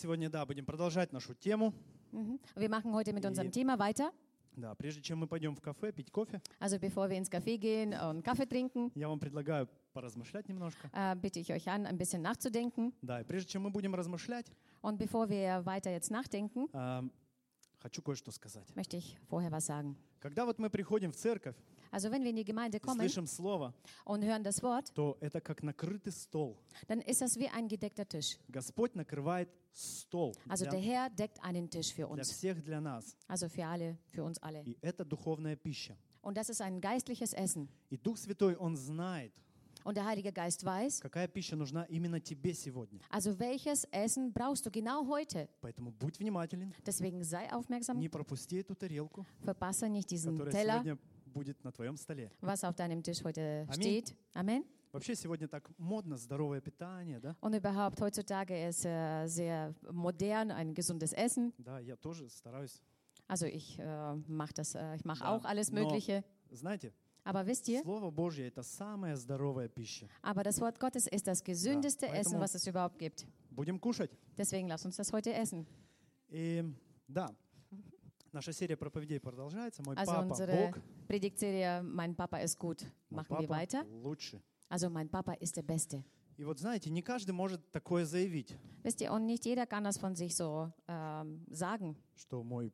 [0.00, 1.72] сегодня, да, будем продолжать нашу тему.
[2.12, 2.40] Mhm.
[2.56, 4.10] Wir machen heute mit unserem Thema weiter.
[4.56, 7.92] Да, прежде чем мы пойдем в кафе пить кофе, Also bevor wir ins Café gehen
[7.94, 10.90] und Kaffee trinken, я вам предлагаю поразмышлять немножко.
[10.92, 12.92] äh, bitte ich euch an, ein bisschen nachzudenken.
[13.02, 14.46] Да, и прежде чем мы будем размышлять,
[14.82, 17.12] Und bevor wir weiter jetzt nachdenken, эм,
[17.78, 18.66] хочу кое-что сказать.
[18.74, 19.94] möchte ich vorher was sagen.
[20.20, 21.54] Когда вот мы приходим в церковь
[21.91, 25.17] Also wenn wir in die Gemeinde и kommen слышим слово, und hören das Wort, то
[25.21, 26.57] это как накрытый стол.
[26.87, 28.37] dann ist das wie ein gedeckter Tisch.
[28.49, 32.31] Господь накрывает стол Also для, der Herr deckt einen Tisch für для uns.
[32.31, 33.15] всех, для нас.
[33.27, 34.61] Also für alle, für uns alle.
[34.65, 35.95] И это духовная пища.
[36.21, 37.69] Und das ist ein geistliches Essen.
[37.89, 39.31] И Дух Святой, Он знает,
[39.85, 42.99] Und der Heilige Geist weiß, какая пища нужна именно тебе сегодня.
[43.09, 45.47] also welches Essen brauchst du genau heute.
[45.61, 50.73] Поэтому будь внимателен, Deswegen sei aufmerksam, не пропусти эту тарелку, verpasse nicht diesen которая Teller,
[50.83, 50.97] сегодня
[51.29, 52.31] будет на твоем столе.
[52.41, 53.73] was auf deinem Tisch heute Amen.
[53.73, 54.15] steht.
[54.33, 54.63] Amen.
[54.91, 57.35] Вообще сегодня так модно здоровое питание, да?
[57.41, 61.51] Und überhaupt heutzutage ist äh, sehr modern ein gesundes Essen.
[61.57, 62.81] Да, я тоже стараюсь.
[63.27, 65.35] Also ich äh, mache das, äh, ich mache Да.
[65.35, 66.23] auch alles Но, Mögliche.
[66.51, 66.93] знаете,
[67.25, 70.07] Aber wisst ihr, Слово Божье – это самая здоровая пища.
[70.21, 73.25] aber das Wort Gottes ist das gesündeste Ja, Essen, поэтому- was es überhaupt gibt.
[73.49, 74.11] Будем кушать.
[74.37, 75.65] Deswegen lasst uns das heute essen.
[76.29, 76.63] И
[77.09, 77.29] да,
[78.31, 79.81] наша серия проповедей продолжается.
[79.83, 80.77] Мой Also папа unsere Бог,
[81.09, 82.81] Predigtserie Mein Papa ist gut.
[83.09, 83.85] мой Machen wir папа weiter.
[84.03, 84.41] лучше.
[84.69, 86.03] Also mein Papa ist der Beste.
[86.37, 89.97] И вот знаете, не каждый может такое заявить, Wisst ihr, und nicht jeder kann das
[89.97, 92.73] von sich so ähm, sagen, что мой,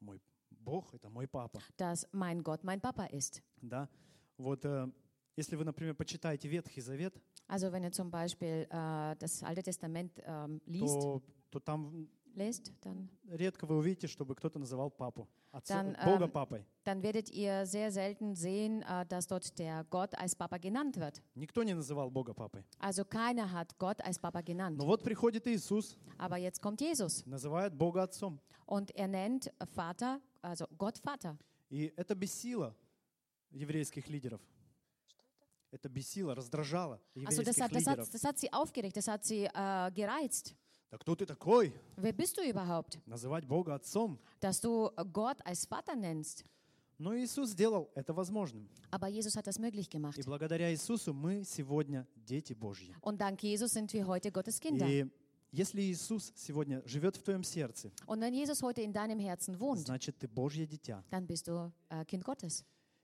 [0.00, 1.60] мой Бог – это мой папа.
[1.76, 3.42] dass mein Gott mein Papa ist.
[3.60, 3.88] Да?
[4.38, 4.90] Вот э,
[5.36, 10.12] если вы, например, почитаете Ветхий Завет, Also wenn ihr zum Beispiel äh, das Alte Testament
[10.24, 15.81] ähm, liest, то, то там lest, dann, редко вы увидите, чтобы кто-то называл папу, отца,
[15.81, 16.65] Dann, Бога ähm, папой.
[16.83, 21.21] dann werdet ihr sehr selten sehen, äh, dass dort der Gott als Papa genannt wird.
[21.35, 22.63] Никто не называл Бога папой.
[22.79, 24.77] Also keiner hat Gott als Papa genannt.
[24.77, 28.39] Но вот приходит Иисус, Aber jetzt kommt Jesus называет Бога отцом.
[28.65, 31.37] und er nennt Vater, also Gott Vater.
[31.69, 32.73] И это бесило
[33.51, 34.41] еврейских лидеров.
[35.71, 39.25] Это бесило, раздражало Also das еврейских hat, das, hat, das hat sie aufgeregt, das hat
[39.25, 40.55] sie äh, gereizt.
[40.89, 41.73] Да кто ты такой?
[41.97, 44.17] Wer bist du überhaupt, Называть Бога отцом.
[44.39, 46.45] dass du Gott als Vater nennst?
[46.99, 48.67] Но Иисус сделал это возможным.
[48.89, 50.17] Aber Jesus hat das möglich gemacht.
[50.17, 52.95] И благодаря Иисусу мы сегодня дети Божьи.
[53.01, 54.87] Und dank Jesus sind wir heute Gottes Kinder.
[54.87, 55.05] И
[55.51, 59.85] если Иисус сегодня живет в твоем сердце, Und wenn Jesus heute in deinem Herzen wohnt,
[59.85, 61.03] значит ты Божье дитя.
[61.11, 62.63] dann bist du äh, Kind Gottes.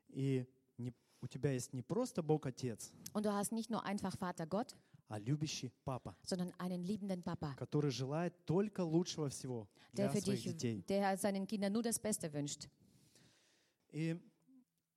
[0.09, 0.45] И
[0.77, 4.47] не- у тебя есть не просто Бог Отец, Und du hast nicht nur einfach Vater
[4.47, 4.75] Gott,
[5.13, 10.21] а любящий папа, sondern einen liebenden Papa, который желает только лучшего всего der для für
[10.21, 10.83] своих dich, детей.
[10.87, 12.67] der seinen Kindern nur das Beste wünscht.
[13.91, 14.17] И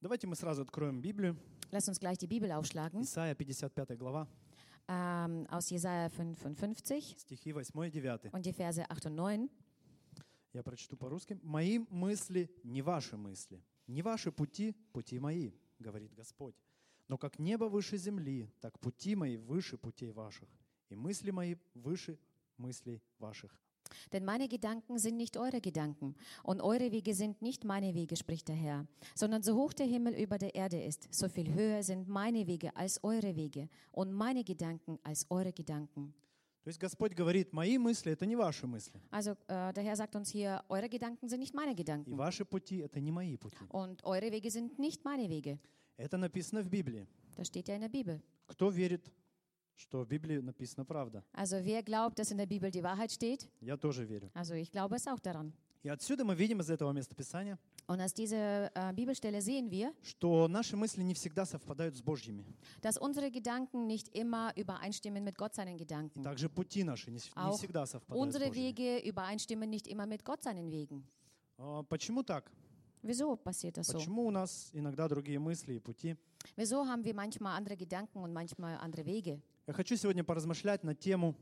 [0.00, 1.36] давайте мы сразу откроем Библию.
[1.70, 3.02] Lass uns gleich die Bibel aufschlagen.
[3.02, 4.26] Исайя 55 глава,
[4.88, 8.30] Ähm, aus Jesaja 55 стихи 8 и 9.
[8.32, 9.50] und die Verse 8 und 9.
[10.54, 11.38] Я прочту по-русски.
[11.42, 16.54] «Мои мысли не ваши мысли, не ваши пути– пути мои, говорит Господь.
[17.07, 20.47] Но как небо выше земли, так пути мои выше путей ваших,
[20.89, 22.17] и мысли мои выше
[22.57, 23.51] мыслей ваших».
[24.13, 28.47] Denn meine Gedanken sind nicht eure Gedanken und eure Wege sind nicht meine Wege, spricht
[28.47, 32.07] der Herr, sondern so hoch der Himmel über der Erde ist, so viel höher sind
[32.07, 36.13] meine Wege als eure Wege und meine Gedanken als eure Gedanken.
[36.63, 40.15] То есть Господь говорит, мои мысли – это не ваши мысли, Also äh, der Herr sagt
[40.15, 43.57] uns hier, eure Gedanken sind nicht meine и Gedanken ваши пути – это не мои пути.
[43.69, 45.59] und eure Wege sind nicht meine Wege.
[45.96, 47.06] Это написано в Библии.
[47.36, 48.20] Das steht ja in der Bibel.
[48.46, 49.10] Кто верит,
[49.76, 51.22] что в Библии написана правда?
[51.32, 53.48] Also wer glaubt, dass in der Bibel die Wahrheit steht?
[53.60, 54.30] Я тоже верю.
[54.34, 55.52] Also ich glaube es auch daran.
[55.82, 57.58] И отсюда мы видим из этого местописания,
[57.88, 62.44] Und aus dieser äh, Bibelstelle sehen wir, что наши мысли не всегда совпадают с Божьими.
[62.82, 66.22] dass unsere Gedanken nicht immer übereinstimmen mit Gott seinen И Gedanken.
[66.24, 68.56] также пути наши не, с- не всегда совпадают с unsere Божьими.
[68.72, 71.04] Wege übereinstimmen nicht immer mit Gott seinen Wegen.
[71.58, 72.50] А, Почему так?
[73.06, 73.98] Wieso passiert das so?
[73.98, 76.16] Почему у нас иногда другие мысли и пути?
[76.56, 79.40] Wieso haben wir manchmal andere Gedanken und manchmal andere Wege?
[79.68, 81.36] Я хочу сегодня поразмышлять на тему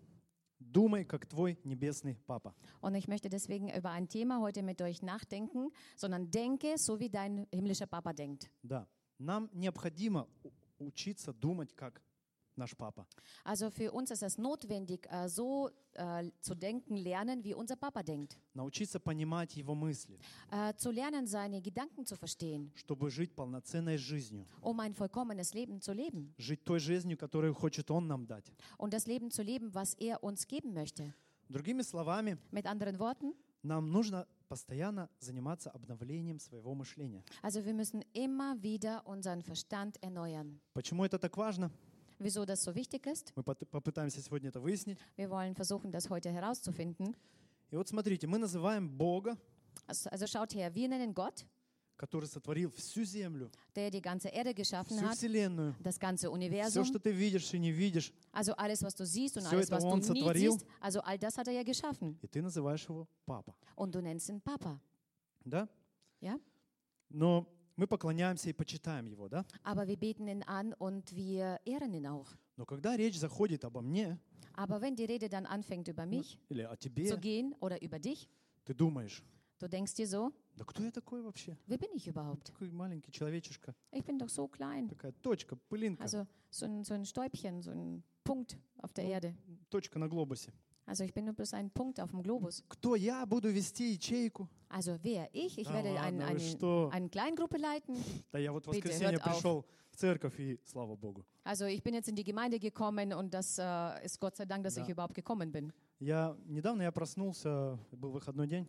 [0.61, 2.55] «Думай, как твой небесный папа».
[2.83, 7.09] Und ich möchte deswegen über ein Thema heute mit euch nachdenken, sondern denke, so wie
[7.09, 8.50] dein himmlischer Papa denkt.
[8.62, 8.87] Да,
[9.19, 10.29] нам необходимо
[10.79, 12.03] учиться думать, как
[12.56, 13.06] наш папа.
[13.46, 18.04] Also für uns ist es notwendig, äh, so äh, zu denken lernen, wie unser Papa
[18.04, 18.38] denkt.
[18.54, 20.19] Научиться понимать его мысли,
[20.51, 24.46] Äh, zu lernen, seine Gedanken zu verstehen, чтобы жить полноценной жизнью.
[24.62, 26.34] um ein vollkommenes Leben zu leben.
[26.38, 28.51] Жить той жизнью, которую хочет он нам дать.
[28.78, 31.13] Und das Leben zu leben, was er uns geben möchte.
[31.48, 37.24] Другими словами, Mit anderen Worten, нам нужно постоянно заниматься обновлением своего мышления.
[37.42, 40.60] also wir müssen immer wieder unseren Verstand erneuern.
[40.74, 41.72] Почему это так важно?
[42.19, 43.31] wieso das so wichtig ist.
[43.36, 44.98] Мы пот- попытаемся сегодня это выяснить.
[45.18, 47.16] Wir wollen versuchen, das heute herauszufinden.
[47.72, 49.38] И вот смотрите, мы называем Бога,
[49.88, 51.46] Also, also schaut her, wir nennen Gott,
[51.98, 56.31] который сотворил всю землю, der die ganze Erde geschaffen всю hat, Вселенную, das ganze все,
[56.34, 59.68] Universum, что ты видишь и не видишь, also alles, was du siehst und Всё alles,
[59.69, 60.54] это was он du nicht сотворил.
[60.57, 62.18] siehst, also all das hat er ja geschaffen.
[62.22, 63.54] и ты называешь его Папа.
[63.75, 64.80] Und du nennst ihn Papa.
[65.46, 65.68] Да?
[66.22, 66.40] Ja?
[67.10, 69.44] Но мы поклоняемся и почитаем его, да?
[69.62, 72.29] Aber wir beten ihn an und wir ehren ihn auch.
[72.56, 74.19] Но когда речь заходит обо мне
[74.56, 77.99] Aber wenn die Rede dann anfängt über mich или о zu тебе, gehen oder über
[77.99, 78.29] dich,
[78.65, 79.23] ты думаешь,
[79.59, 81.56] du denkst dir so, да кто я такой вообще?
[81.67, 82.44] wer bin ich überhaupt?
[82.53, 84.88] Такой маленький человечишка, Ich bin doch so klein.
[84.88, 89.11] такая точка, пылинка, Also so ein, so ein Stäubchen, so ein Punkt auf der Ну,
[89.11, 89.35] Erde.
[89.69, 90.53] точка на глобусе.
[90.86, 92.63] Also ich bin nur bloß ein Punkt auf dem Globus.
[92.68, 94.48] Кто я буду вести ячейку?
[94.69, 95.30] Also wer?
[95.34, 95.57] Ich?
[95.60, 96.90] Ich Да werde ein, ладно, вы eine, что?
[96.92, 97.96] eine Kleingruppe leiten.
[98.31, 99.34] Да я вот в Bitte, воскресенье hört auf.
[99.34, 101.24] пришел в церковь, и слава Богу.
[101.44, 104.63] Also ich bin jetzt in die Gemeinde gekommen und das äh, ist Gott sei Dank,
[104.63, 104.81] dass Да.
[104.84, 105.72] ich überhaupt gekommen bin.
[106.00, 108.68] Я недавно я проснулся, был выходной день,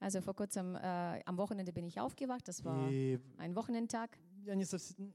[0.00, 2.48] Also vor kurzem äh, am Wochenende bin ich aufgewacht.
[2.48, 4.18] Das war и ein Wochenendtag.
[4.44, 5.12] я не совсем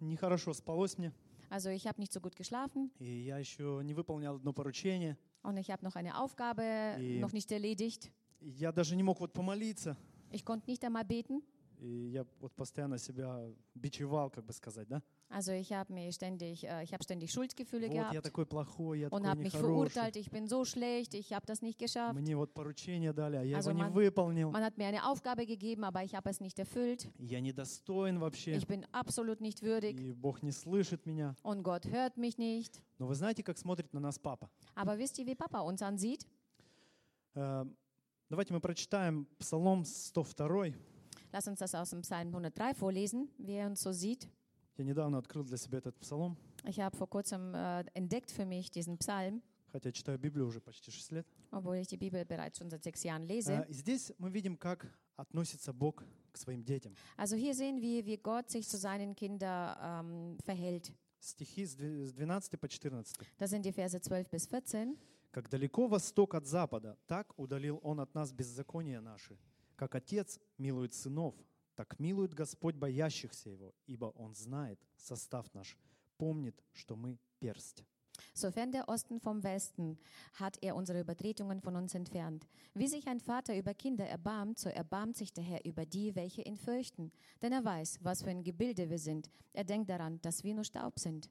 [0.00, 1.12] нехорошо спалось мне,
[1.50, 5.16] Also ich habe nicht so gut geschlafen и я еще не выполнял одно поручение.
[5.42, 6.62] und ich habe noch eine Aufgabe
[6.98, 8.10] И- noch nicht erledigt.
[8.40, 9.96] И Я даже не мог вот помолиться,
[10.30, 11.42] Ich konnte nicht einmal beten.
[11.79, 13.41] И я вот постоянно себя
[13.73, 15.01] бичевал, как бы сказать, да?
[15.29, 18.99] Also ich habe mir ständig, äh, ich habe ständig Schuldgefühle Вот я gehabt такой плохой,
[19.01, 20.15] я und habe mich verurteilt.
[20.15, 22.15] Ich bin so schlecht, ich habe das nicht geschafft.
[22.19, 24.51] Мне вот поручение дали, а я Also его не man- выполнил.
[24.51, 27.07] Man hat mir eine Aufgabe gegeben, aber ich habe es nicht erfüllt.
[27.19, 31.35] Я недостоин вообще, Ich bin absolut nicht würdig и Бог не слышит меня.
[31.43, 32.81] und Gott hört mich nicht.
[32.97, 34.49] Но вы знаете, как смотрит на нас папа?
[34.75, 36.25] Aber wisst ihr, wie Papa uns ansieht?
[37.35, 37.65] Э,
[38.31, 40.73] Давайте мы прочитаем Псалом 102.
[41.32, 44.28] Lass uns das aus dem Psalm 103 vorlesen, wie er uns so sieht.
[44.76, 48.70] Я недавно открыл для себя этот псалом, Ich habe vor kurzem äh, entdeckt für mich
[48.70, 49.40] diesen Psalm,
[49.72, 51.26] хотя читаю Библию уже почти 6 лет.
[51.52, 53.66] obwohl ich die Bibel bereits schon seit sechs Jahren Э, lese.
[53.68, 56.02] И здесь мы видим, как относится Бог
[56.32, 56.94] к своим детям.
[57.16, 60.92] Also hier sehen wir, wie Gott sich zu seinen Kindern ähm, verhält.
[61.20, 63.16] Стихи с две- с 12 по 14.
[63.38, 64.96] Das sind die Verse 12 bis 14.
[65.30, 69.36] «Как далеко восток от запада, так удалил Он от нас беззакония наши.
[69.78, 71.34] Как отец милует сынов,
[71.74, 75.76] так милует Господь боящихся Его, ибо Он знает состав наш,
[76.16, 77.84] помнит, что мы персть».
[78.32, 79.98] Sofern der Osten vom Westen,
[80.34, 82.46] hat er unsere Übertretungen von uns entfernt.
[82.74, 86.42] Wie sich ein Vater über Kinder erbarmt, so erbarmt sich der Herr über die, welche
[86.42, 87.12] ihn fürchten.
[87.42, 89.30] Denn er weiß, was für ein Gebilde wir sind.
[89.52, 91.30] Er denkt daran, dass wir nur Staub sind.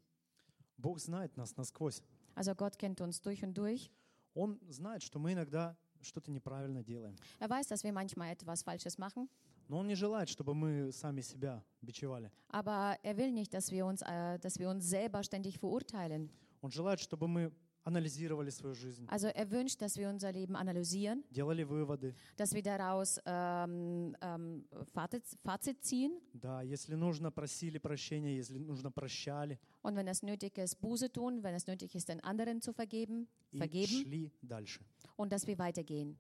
[0.77, 2.01] Бог знает нас насквозь.
[2.35, 3.91] Also Gott kennt uns durch und durch.
[4.33, 7.14] Он знает, что мы иногда что-то неправильно делаем.
[7.40, 9.28] Er weiß, dass wir manchmal etwas Falsches machen.
[9.68, 12.30] Но Он не желает, чтобы мы сами себя бичевали.
[12.48, 16.30] Aber er will nicht, dass wir uns, äh, dass wir uns selber ständig verurteilen.
[16.62, 17.52] Он желает, чтобы мы
[17.84, 22.14] анализировали свою жизнь, Also er wünscht, dass wir unser Leben analysieren, делали выводы.
[22.36, 28.90] dass wir daraus ähm, ähm, Fazit, Fazit ziehen Да, если нужно, просили прощения, если нужно,
[28.90, 29.58] прощали.
[29.87, 33.27] und wenn es nötig ist, Buße tun, wenn es nötig ist, den anderen zu vergeben,
[33.51, 34.81] И vergeben шли дальше.
[35.17, 36.15] und dass wir weitergehen.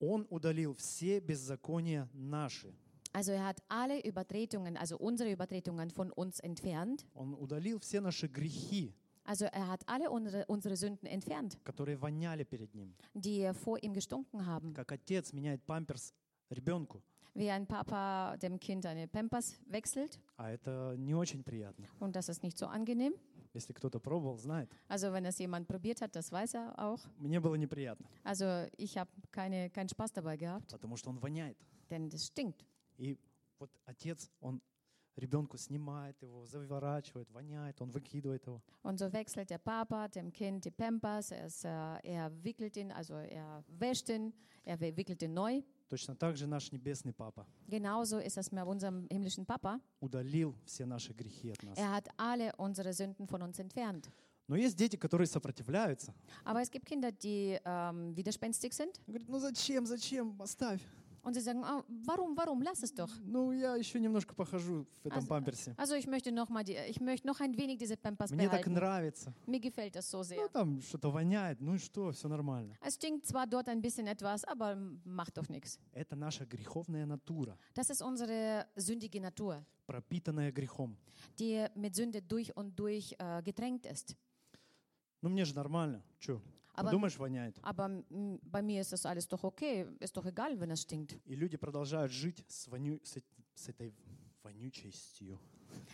[0.00, 2.72] Он удалил все беззакония наши.
[3.12, 7.04] Also er hat alle Übertretungen, also unsere Übertretungen von uns entfernt.
[7.14, 12.44] Он удалил все наши грехи, Also er hat alle unsere, unsere Sünden entfernt, которые воняли
[12.44, 12.94] перед Ним.
[13.14, 14.72] die vor ihm gestunken haben.
[14.74, 16.14] Как отец меняет памперс
[16.50, 17.02] ребенку.
[17.34, 21.86] Wie ein Papa dem Kind eine Pampers wechselt А это не очень приятно.
[22.00, 23.14] und das ist nicht so angenehm.
[23.52, 24.70] Если кто-то пробовал, знает.
[24.88, 27.00] Also wenn das jemand probiert hat, das weiß er auch.
[27.18, 31.56] Мне было неприятно, Also ich habe keine, keinen Spaß dabei gehabt, потому что он воняет.
[31.90, 32.64] denn das stinkt.
[32.98, 33.16] И
[33.58, 34.60] вот отец, он
[35.16, 38.62] ребенку снимает его, заворачивает, воняет, он выкидывает его.
[38.82, 41.68] Und so wechselt der Papa dem Kind die Pampers, er, ist, äh,
[42.04, 44.32] er wickelt ihn, also er wäscht ihn,
[44.64, 45.62] er wi- wickelt ihn neu.
[45.89, 49.79] Точно так же наш небесный Папа Genauso ist es mit unserem himmlischen Papa.
[49.99, 51.77] удалил все наши грехи от нас.
[51.77, 54.09] Er hat alle unsere Sünden von uns entfernt.
[54.47, 56.13] Но есть дети, которые сопротивляются.
[56.43, 60.81] Aber es gibt Kinder, die ähm, widerspenstig sind Говорят, ну зачем, зачем, оставь.
[61.24, 63.10] und sie sagen, oh, warum, warum, lass es doch.
[63.24, 65.74] Ну я еще немножко похожу в этом Also- памперсе.
[65.76, 68.62] Also ich möchte noch mal, die, ich möchte noch ein wenig diese Pampers Мне так
[68.64, 68.72] behalten.
[68.74, 69.32] нравится.
[69.46, 70.48] Mir gefällt das so Ну sehr.
[70.48, 72.74] там что-то воняет, ну и что, все нормально.
[72.80, 75.78] Es stinkt zwar dort ein bisschen etwas, aber macht doch nichts.
[75.92, 80.96] Это наша греховная натура, Das ist unsere sündige Natur, пропитанная грехом.
[81.38, 84.16] die mit Sünde durch und durch äh, getränkt ist.
[85.22, 86.02] Ну мне же нормально.
[86.18, 86.40] Че,
[86.74, 87.58] Aber, думаешь, воняет?
[87.62, 89.86] aber mm, bei mir ist das alles doch okay.
[90.00, 91.18] Ist doch egal, wenn es stinkt.
[91.26, 93.24] И люди продолжают жить с, воню- с, эт-
[93.54, 93.92] с этой
[94.42, 95.38] вонючестью.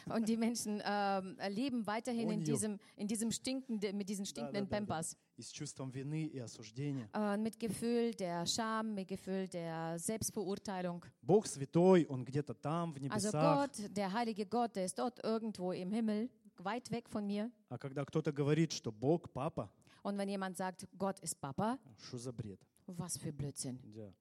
[0.09, 2.45] Und die Menschen ähm, leben weiterhin in Unio.
[2.45, 4.87] diesem, in diesem stinkenden, mit diesen stinkenden Да-да-да-да.
[4.87, 5.17] Pampers.
[5.37, 7.11] И с чувством вины и осуждения.
[7.13, 11.05] Äh, mit Gefühl der Scham, mit Gefühl der Selbstbeurteilung.
[11.21, 13.69] Бог святой, Он где-то там, в Also небесах.
[13.69, 17.51] Gott, der heilige Gott, der ist dort irgendwo im Himmel, weit weg von mir.
[17.69, 19.71] А когда кто-то говорит, что Бог папа,
[20.03, 22.61] Und wenn jemand sagt, Gott ist Papa, что за бред?
[22.87, 23.79] was für Blödsinn.
[23.95, 24.13] Да.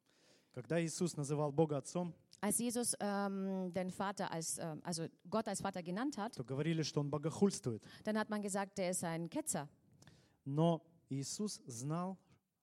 [0.53, 5.61] Когда Иисус называл Бога Отцом, Als Jesus ähm, den Vater als, ähm, also Gott als
[5.61, 7.81] Vater genannt hat, то говорили, что Он bogохульствует.
[8.03, 9.67] dann hat man gesagt, der ist ein Ketzer.
[10.45, 12.17] Но Иисус знал,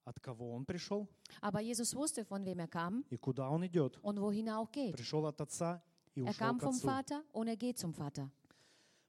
[0.05, 1.09] от кого Он пришел
[1.41, 3.99] Aber Jesus wusste, von wem er kam и куда Он идет.
[4.03, 4.93] und wohin er auch geht.
[4.97, 5.81] Пришел от Отца
[6.15, 6.87] и Er ушел kam к vom Отцу.
[6.87, 8.31] Vater und er geht zum Vater.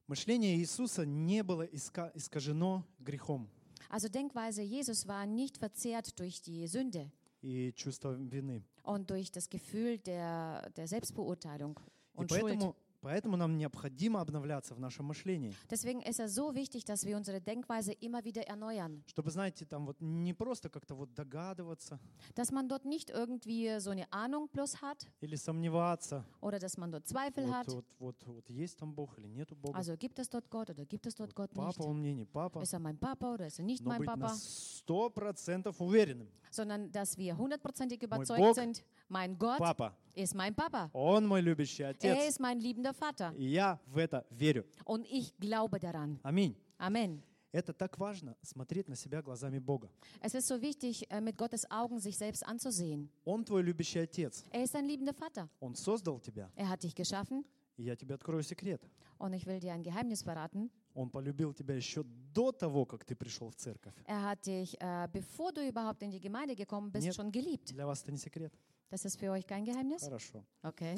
[0.08, 3.50] Мышление Иисуса не было иска- искажено грехом
[3.89, 7.12] Also Denkweise Jesus war nicht verzehrt durch die Sünde
[7.42, 8.63] и чувством вины.
[8.84, 12.74] und durch das Gefühl der, der Selbstbeurteilung И und Schuld.
[13.01, 15.53] поэтому, поэтому нам необходимо обновляться в нашем мышлении.
[15.70, 19.03] Deswegen ist es so wichtig, dass wir unsere Denkweise immer wieder erneuern.
[19.08, 22.00] Чтобы, знаете, там вот не просто как-то вот dogадываться
[22.36, 26.24] Dass man dort nicht irgendwie so eine Ahnung plus hat или сомневаться.
[26.42, 27.68] oder dass man dort Zweifel Вот, hat.
[27.74, 29.77] вот, вот, вот есть там Бог или нету Бога.
[29.77, 31.75] Also gibt es dort Gott oder gibt es dort Gott nicht?
[31.77, 32.62] Папа он мне, не папа.
[32.62, 34.34] Ist er mein Papa oder ist er nicht Но mein быть на Papa?
[34.36, 36.30] сто процентов уверенным.
[36.51, 40.89] Sondern dass wir hundertprozentig überzeugt Бог sind, mein Gott Папа, ist mein Papa.
[40.94, 42.30] он мой любящий Er отец.
[42.30, 43.34] ist mein liebender Vater.
[43.36, 44.65] И я в это верю.
[44.86, 46.20] Und ich glaube daran.
[46.24, 46.56] Аминь.
[46.77, 47.22] Amen.
[47.51, 49.88] Это так важно, смотреть на себя глазами Бога.
[50.22, 53.10] Es ist so wichtig, äh, mit Gottes Augen sich selbst anzusehen.
[53.25, 54.44] Он твой любящий отец.
[54.51, 55.48] Er ist ein liebender Vater.
[55.60, 56.50] Он создал тебя.
[56.56, 57.46] Er hat dich geschaffen
[57.77, 58.82] И я тебе открою секрет.
[59.20, 60.72] und ich will dir ein Geheimnis verraten.
[60.96, 62.03] Он полюбил тебя еще
[62.34, 63.94] до того, как ты пришел в церковь.
[64.08, 67.15] Er hat dich, äh, bevor du überhaupt in die Gemeinde gekommen bist, Нет.
[67.15, 67.72] schon geliebt.
[67.72, 68.51] Для вас это не секрет.
[68.89, 70.01] Das ist für euch kein Geheimnis?
[70.03, 70.44] Хорошо.
[70.63, 70.96] Okay.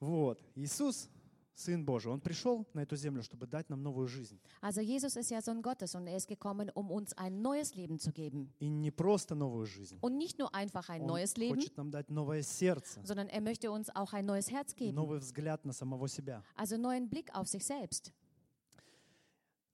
[0.00, 0.40] Вот.
[0.54, 1.08] Иисус,
[1.54, 4.38] Сын Божий, Он пришел на эту землю, чтобы дать нам новую жизнь.
[4.62, 7.98] Also Jesus ist ja Sohn Gottes und er ist gekommen, um uns ein neues Leben
[7.98, 8.52] zu geben.
[8.60, 9.98] И не просто новую жизнь.
[10.00, 13.40] Und nicht nur einfach ein Он neues Leben, хочет нам дать новое сердце, sondern er
[13.40, 14.94] möchte uns auch ein neues Herz geben.
[14.94, 16.44] новый взгляд на самого себя.
[16.54, 18.12] Also neuen Blick auf sich selbst.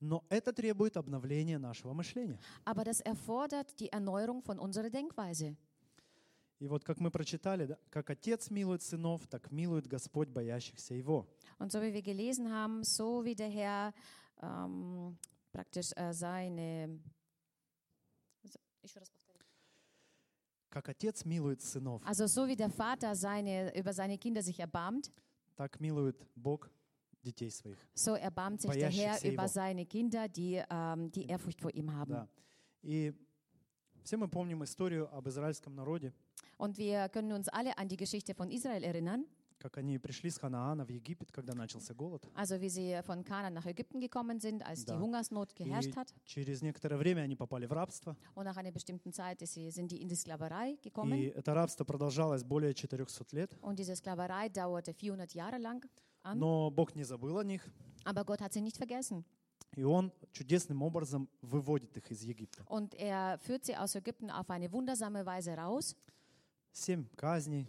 [0.01, 2.39] Но это требует обновления нашего мышления.
[2.65, 5.57] Aber das erfordert die Erneuerung von unserer Denkweise.
[6.61, 11.27] И вот как мы прочитали, да, как Отец милует сынов, так милует Господь боящихся Его.
[11.59, 13.93] Und so wie wir gelesen haben, so wie der Herr
[14.41, 15.19] ähm,
[15.53, 17.01] praktisch äh, seine.
[20.71, 25.13] Как Отец милует сынов, Also so wie der Vater seine, über seine Kinder sich erbarmt,
[25.57, 26.69] так милует Бог
[27.23, 27.79] детей своих.
[27.95, 29.49] so erbarmt sich der Herr Боящихся über его.
[29.53, 32.11] seine Kinder, die ähm, die Ehrfurcht vor ihm haben.
[32.13, 32.29] Да.
[32.83, 33.15] И
[34.03, 36.13] все мы помним историю об израильском народе,
[36.58, 39.26] Und wir können uns alle an die Geschichte von Israel erinnern,
[39.62, 42.26] как они пришли с Ханаана в Египет, когда начался голод.
[42.34, 45.00] also wie sie von Kanaan nach Ägypten gekommen sind, als die Да.
[45.00, 46.14] Hungersnot geherrscht И hat.
[46.26, 48.16] через некоторое время они попали в рабство.
[48.36, 51.14] Und nach einer bestimmten Zeit ist sie, sind die in die Sklaverei gekommen.
[51.18, 53.52] И это рабство продолжалось более 400 лет.
[53.62, 55.86] Und diese Sklaverei dauerte 400 Jahre lang
[56.24, 56.38] an.
[56.40, 57.62] Но Бог не забыл о них.
[58.06, 59.26] Aber Gott hat sie nicht vergessen.
[59.76, 62.64] И Он чудесным образом выводит их из Египта.
[62.66, 65.98] Und er führt sie aus Ägypten auf eine wundersame Weise raus.
[66.74, 67.68] Семь казней,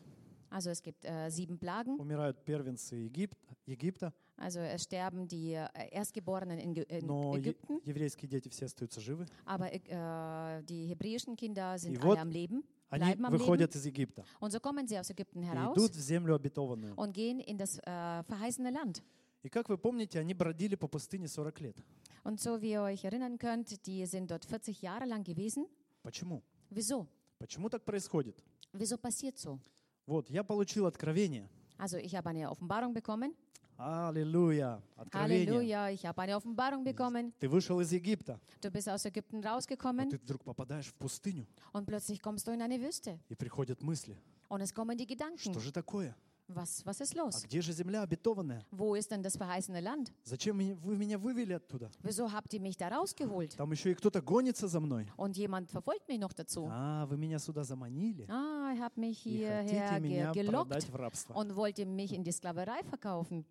[0.50, 1.97] Also es gibt äh, sieben Plagen.
[1.99, 7.40] умирают первенцы Египт, Египта, Also es sterben die äh, Erstgeborenen in, Ge- in но е-
[7.40, 7.80] Ägypten.
[7.85, 9.26] еврейские дети все остаются живы.
[9.44, 13.38] Aber äh, die hebräischen Kinder sind И alle вот am Leben, Они bleiben am Leben.
[13.40, 16.94] выходят из Египта Und so kommen sie aus Ägypten и heraus идут в землю обетованную.
[16.97, 19.02] und gehen in das äh, verheißene Land.
[19.42, 21.76] И как вы помните, они бродили по пустыне 40 лет.
[22.25, 25.66] Und so wie ihr euch erinnern könnt, die sind dort 40 Jahre lang gewesen.
[26.02, 26.42] Почему?
[26.70, 27.06] Wieso?
[27.38, 28.42] Почему так происходит?
[28.77, 29.60] Wieso passiert so?
[30.08, 31.50] Вот, я получил откровение.
[31.77, 33.34] Also ich habe eine Offenbarung bekommen.
[33.77, 34.82] Аллилуйя!
[34.96, 35.48] Откровение.
[35.48, 37.34] Halleluja, ich habe eine Offenbarung bekommen.
[37.39, 41.46] Ты вышел из Египта, Du bist aus Ägypten но rausgekommen ты вдруг попадаешь в пустыню,
[41.74, 43.20] und plötzlich kommst du in eine Wüste.
[43.29, 44.17] и приходят мысли.
[44.48, 45.60] Und es kommen die Что Gedanken.
[45.60, 46.15] же такое?
[46.52, 47.44] Was, was ist А los?
[47.44, 48.66] где же земля обетованная?
[48.73, 50.11] Wo ist denn das verheißene Land?
[50.25, 51.92] Зачем меня- вы меня вывели оттуда?
[52.02, 53.54] Wieso habt ihr mich da rausgeholt?
[53.56, 55.06] Там еще и кто-то гонится за мной.
[55.16, 56.66] Und jemand verfolgt mich noch dazu.
[56.68, 60.70] А, вы меня сюда заманили Ah, ihr habt mich и hierher хотите ge меня gelockt
[60.70, 61.35] продать в рабство.
[61.35, 63.44] und wollt ihr mich in die Sklaverei verkaufen.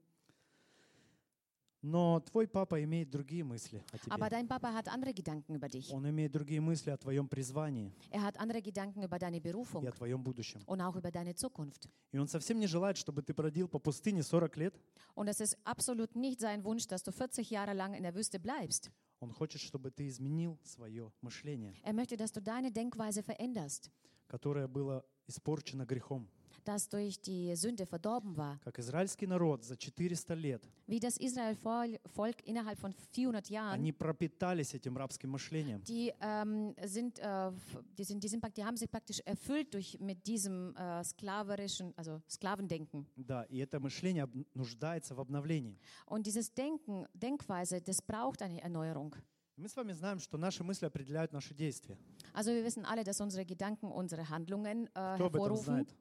[1.83, 4.31] Но твой папа имеет другие мысли о Aber тебе.
[4.31, 5.89] dein Papa hat andere Gedanken über dich.
[5.93, 9.87] Он имеет другие мысли о твоем призвании Er hat andere Gedanken über deine и Berufung
[9.87, 10.61] о твоем будущем.
[10.65, 11.87] und auch über deine Zukunft.
[12.11, 14.75] И он совсем не желает, чтобы ты бродил по пустыне 40 лет.
[15.15, 18.39] Und es ist absolut nicht sein Wunsch, dass du 40 Jahre lang in der Wüste
[18.41, 18.91] bleibst.
[19.21, 23.89] Он хочет, чтобы ты изменил свое мышление, Er möchte, dass du deine Denkweise veränderst,
[24.27, 26.27] которое было испорчено грехом.
[26.65, 28.59] das durch die Sünde verdorben war.
[28.63, 34.73] Как израильский народ за 400 лет, Wie das Israel-Volk innerhalb von 400 Jahren, они пропитались
[34.73, 35.81] этим рабским мышлением.
[35.83, 39.73] die, ähm, sind, äh, f- die, sind, die, sind, prakt- die haben sich praktisch erfüllt
[39.73, 43.05] durch, mit diesem äh, sklaverischen, also Sklavendenken.
[43.15, 45.77] Да, и это мышление об- нуждается в обновлении.
[46.05, 49.15] Und dieses Denken, Denkweise, das braucht eine Erneuerung.
[49.57, 51.97] Мы с вами знаем, что наши мысли определяют наши действия.
[52.33, 55.95] Also wir wissen alle, dass unsere Gedanken unsere Handlungen äh, Кто об этом hervorrufen знает?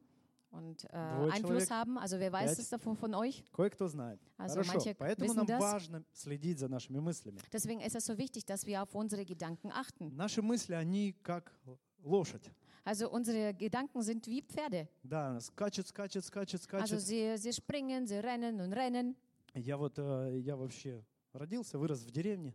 [0.53, 1.71] und äh, Двое Einfluss человек.
[1.71, 1.99] haben.
[1.99, 2.59] Also wer weiß Пять.
[2.61, 3.45] es davon von euch?
[3.53, 4.19] Кое-кто знает.
[4.39, 5.61] Also Хорошо, manche поэтому wissen нам das.
[5.61, 7.39] важно следить за нашими мыслями.
[7.53, 10.15] Deswegen ist es so wichtig, dass wir auf unsere Gedanken achten.
[10.17, 11.53] Наши мысли, они как
[12.03, 12.51] лошадь.
[12.85, 14.89] Also unsere Gedanken sind wie Pferde.
[15.03, 17.01] Да, скачет, скачет, скачет, Also скачет.
[17.03, 19.15] sie, sie springen, sie rennen und rennen.
[19.55, 21.05] Я вот, э, я вообще
[21.35, 22.55] родился, вырос в деревне.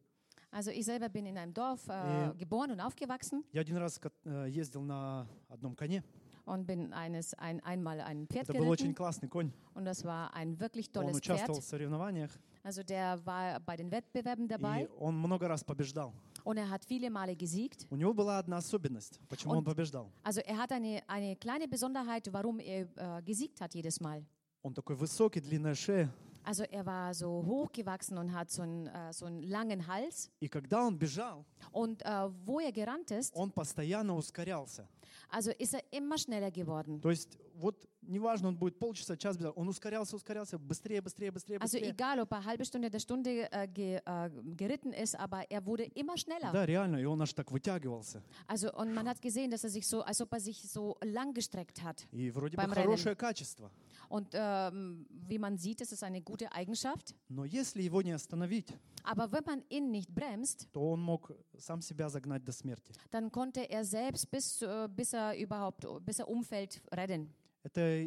[0.52, 2.34] Also ich selber bin in einem Dorf äh, Äh.
[2.38, 6.04] geboren und aufgewachsen Я один раз кат- э, ездил на одном коне.
[6.48, 9.52] und bin eines, ein, einmal ein Pferd Это был очень geritten классный конь.
[9.76, 11.70] und das war ein wirklich Он tolles участвовал в Pferd.
[11.70, 12.32] соревнованиях,
[12.64, 16.14] Also der war bei den Wettbewerben и dabei он много раз побеждал.
[16.44, 17.88] und er hat viele Male gesiegt.
[17.90, 20.10] У него была одна особенность, почему он Und- побеждал.
[20.24, 24.26] Also er hat eine, eine kleine Besonderheit, warum er äh, gesiegt hat jedes Mal.
[24.62, 26.10] Он такой высокий, длинная шея.
[26.46, 30.30] Also er war so hochgewachsen und hat so einen, äh, so einen langen Hals.
[30.42, 34.88] И когда он бежал, Und äh, wo er gerannt ist, он постоянно ускорялся.
[35.30, 37.00] also ist er immer schneller geworden.
[37.02, 41.60] То есть вот неважно, он будет полчаса, час бежал, он ускорялся, ускорялся, быстрее, быстрее, быстрее,
[41.60, 41.92] Also быстрее.
[41.92, 45.84] egal, ob er halbe Stunde oder Stunde äh, ge, äh, geritten ist, aber er wurde
[45.96, 46.52] immer schneller.
[46.52, 48.22] Да, реально, и он аж так вытягивался.
[48.48, 51.34] Also und man hat gesehen, dass er sich so, als ob er sich so lang
[51.34, 52.06] gestreckt hat.
[52.12, 53.72] И вроде бы Beim хорошее качество.
[54.10, 57.16] Und ähm, wie man sieht, ist es eine gute Eigenschaft.
[57.30, 58.74] Но если его не остановить,
[59.04, 62.94] Aber wenn man ihn nicht bremst, то он мог сам себя загнать до смерти.
[63.12, 67.28] dann konnte er selbst bis, äh, bis er überhaupt, bis er umfällt, retten.
[67.64, 68.04] Это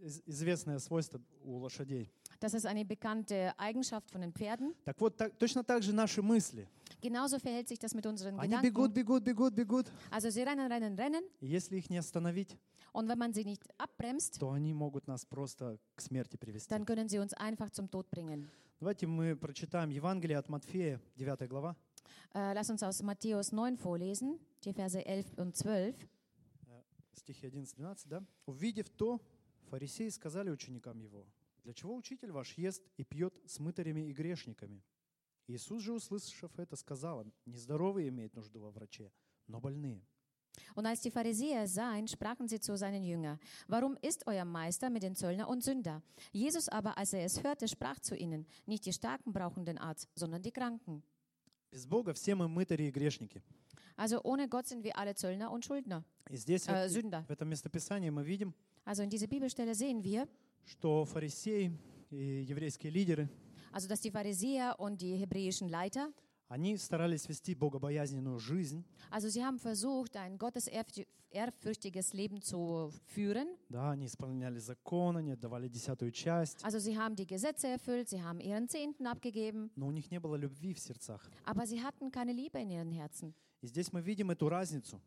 [0.00, 2.08] из- известное свойство у лошадей.
[2.40, 4.74] Das ist eine bekannte Eigenschaft von den Pferden.
[4.84, 6.66] Так вот, так- точно так же наши мысли.
[7.00, 8.94] Genauso verhält sich das mit unseren Они бегут, Gedanken.
[8.94, 9.86] бегут, бегут, бегут.
[10.10, 11.22] Also sie rennen, rennen, rennen.
[11.40, 12.56] И если их не остановить,
[12.97, 16.67] Und wenn man sie nicht abbremst, то они могут нас просто к смерти привести.
[16.69, 18.49] dann können sie uns einfach zum Tod bringen.
[18.79, 21.75] Давайте мы прочитаем Евангелие от Матфея, 9 глава,
[22.33, 25.95] Äh, lass uns aus Matthäus 9 vorlesen, die Verse 11 und 12.
[27.13, 28.07] стихи 11-12.
[28.07, 28.23] Да?
[28.47, 29.21] «Увидев то,
[29.69, 31.27] фарисеи сказали ученикам его,
[31.63, 34.83] «Для чего учитель ваш ест и пьет с мытарями и грешниками?»
[35.45, 39.11] Иисус же, услышав это, сказал им, «Нездоровые имеют нужду во враче,
[39.45, 40.03] но больные».
[40.74, 45.02] Und als die Pharisäer sahen, sprachen sie zu seinen Jüngern, warum ist euer Meister mit
[45.02, 46.02] den Zöllner und Sünder?
[46.32, 50.08] Jesus aber, als er es hörte, sprach zu ihnen, nicht die Starken brauchen den Arzt,
[50.14, 51.02] sondern die Kranken.
[51.70, 53.42] Без Бога все мы мытари и грешники.
[53.96, 57.24] Also ohne Gott sind wir alle Zöllner und Schuldner, И здесь äh, вот Sünder.
[57.26, 58.54] в этом местописании мы видим,
[58.84, 60.26] Also in dieser Bibelstelle sehen wir,
[60.64, 61.72] что фарисеи
[62.10, 63.28] и еврейские лидеры,
[63.72, 66.12] also dass die Pharisäer und die hebräischen Leiter,
[66.48, 73.48] они старались вести богобоязненную жизнь, also sie haben versucht, ein gottesehrfürchtiges Leben zu führen.
[73.68, 78.22] да, они исполняли закон, они отдавали десятую часть, Also sie haben die Gesetze erfüllt, sie
[78.22, 81.22] haben ihren Zehnten abgegeben, но у них не было любви в сердцах.
[81.46, 83.34] aber sie hatten keine Liebe in ihren Herzen.
[83.62, 85.00] И здесь мы видим эту разницу,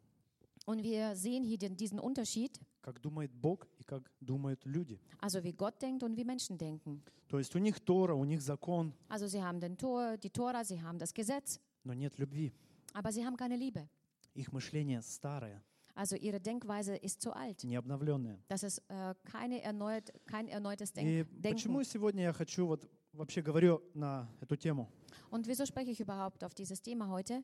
[0.66, 5.00] Und wir sehen hier den, diesen Unterschied, как думает Бог и как думают люди.
[5.22, 7.04] also wie Gott denkt und wie Menschen denken.
[7.28, 10.64] То есть у них Тора, у них закон, Also sie haben den Tor, die Tora,
[10.64, 12.52] sie haben das Gesetz, но нет любви.
[12.94, 13.88] aber sie haben keine Liebe.
[14.34, 15.62] Их мышление старое,
[15.94, 17.64] Also ihre Denkweise ist zu alt.
[17.64, 18.40] не обновленное.
[18.48, 21.86] Das ist äh, keine erneuert, kein erneutes И Denk почему Denken.
[21.86, 24.90] сегодня я хочу, вот вообще говорю на эту тему.
[25.32, 27.44] Und wieso spreche ich überhaupt auf dieses Thema heute?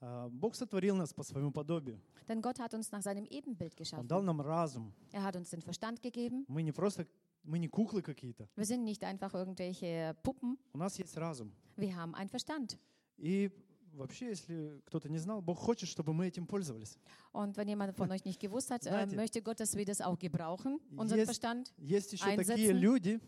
[0.00, 2.00] А, Бог сотворил нас по своему подобию.
[2.28, 4.08] Denn Gott hat uns nach seinem Ebenbild Он geschaffen.
[4.08, 4.92] дал нам разум.
[5.12, 6.44] Er hat uns den Verstand gegeben.
[6.48, 7.06] Мы не просто,
[7.44, 8.48] мы не куклы какие-то.
[8.56, 10.58] Wir sind nicht einfach irgendwelche Puppen.
[10.72, 11.52] У нас есть разум.
[11.76, 12.76] Wir haben einen Verstand.
[13.18, 13.52] И
[13.94, 16.98] вообще, если кто-то не знал, Бог хочет, чтобы мы этим пользовались.
[17.32, 20.00] Und wenn jemand von euch nicht gewusst hat, äh, Знаете, möchte Gott, dass wir das
[20.00, 21.72] auch gebrauchen, unseren есть, Verstand.
[21.78, 22.48] есть еще Einsetzen.
[22.56, 23.20] такие люди,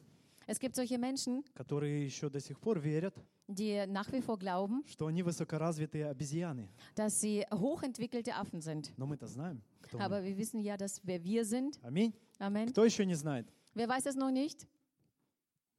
[0.46, 3.14] Es gibt solche Menschen, которые еще до сих пор верят,
[3.48, 6.68] die nach wie vor glauben, что они высокоразвитые обезьяны.
[6.94, 8.92] dass sie hochentwickelte Affen sind.
[8.96, 10.04] Но мы-то знаем, кто мы.
[10.04, 11.78] Aber wir wissen ja, dass wer wir sind.
[11.82, 12.12] Аминь.
[12.38, 12.70] Amen.
[12.70, 13.46] Кто еще не знает?
[13.74, 14.66] Wer weiß es noch nicht?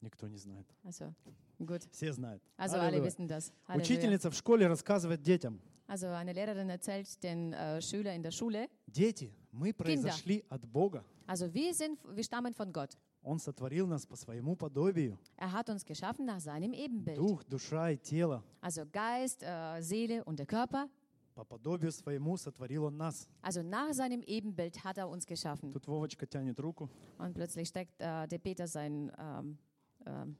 [0.01, 0.67] Никто не знает.
[0.83, 1.13] Also,
[1.59, 1.81] gut.
[1.91, 2.43] Все знают.
[2.57, 3.05] Also alle Аллилуйя.
[3.05, 3.51] wissen das.
[3.67, 3.81] Halleluja.
[3.83, 5.59] Учительница в школе рассказывает детям.
[5.87, 11.03] Also eine Lehrerin erzählt den äh, Schülern in der Schule, Дети, мы произошли от Бога.
[11.27, 12.97] also wir sind, wir stammen von Gott.
[13.21, 15.17] Он сотворил нас по своему подобию.
[15.37, 17.17] Er hat uns geschaffen nach seinem Ebenbild.
[17.17, 20.87] Дух, душа и тело Also Geist, äh, Seele und der Körper
[21.33, 23.27] по По подобию своему сотворил Он нас.
[23.41, 25.71] Also nach seinem Ebenbild hat er uns geschaffen.
[25.71, 26.89] Тут Вовочка тянет руку.
[27.17, 29.57] Und plötzlich steckt äh, der Peter sein, ähm, ähm,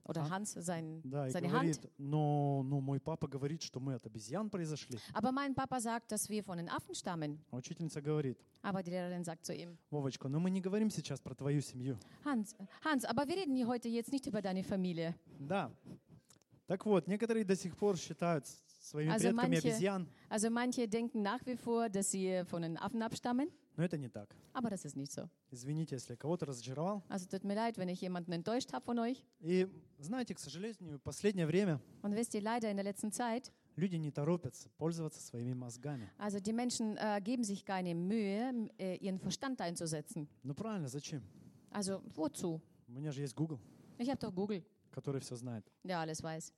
[0.05, 0.29] oder.
[0.31, 1.91] Hans sein, Да, seine говорит, Hand.
[1.99, 4.99] но, но мой папа говорит, что мы от обезьян произошли.
[5.13, 7.39] Aber mein Papa sagt, dass wir von den Affen stammen.
[7.51, 11.21] А учительница говорит, Aber die Lehrerin sagt zu ihm, Вовочка, но мы не говорим сейчас
[11.21, 11.99] про твою семью.
[12.25, 15.15] Hans, Hans, aber wir reden heute jetzt nicht über deine Familie.
[15.39, 15.71] Да.
[16.67, 21.23] Так вот, некоторые до сих пор считают своими Also предками manche- обезьян, Also manche denken
[21.23, 23.49] nach wie vor, dass sie von den Affen abstammen,
[23.81, 24.29] но это не так.
[24.53, 25.27] aber das ist nicht so.
[25.51, 27.03] Извините, если кого-то разочаровал.
[27.09, 29.25] Also tut mir leid, wenn ich jemanden enttäuscht habe von euch.
[29.41, 29.67] И
[29.99, 34.11] знаете, к сожалению, последнее время Und wisst ihr, leider in der letzten Zeit, люди не
[34.11, 36.11] торопятся пользоваться своими мозгами.
[36.19, 40.29] also die Menschen äh, geben sich keine Mühe, äh, ihren Verstand einzusetzen.
[40.43, 41.23] Ну правильно, зачем?
[41.71, 42.61] Also wozu?
[42.89, 43.59] У меня же есть Google,
[43.99, 44.63] Ich habe doch Google,
[44.93, 45.65] который все знает.
[45.85, 46.53] der alles weiß.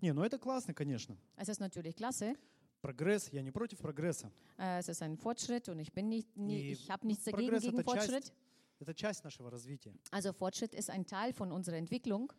[0.00, 1.16] Не, ну это классно, конечно.
[1.36, 2.36] Es ist natürlich klasse.
[2.81, 4.29] Прогресс, я не против прогресса.
[4.57, 7.47] Äh, es ist ein Fortschritt und ich bin nicht, nie, Die ich habe nichts dagegen
[7.49, 8.23] Прогресс gegen это Fortschritt.
[8.25, 8.33] часть,
[8.79, 9.93] это часть нашего развития.
[10.11, 12.31] Also Fortschritt ist ein Teil von unserer Entwicklung.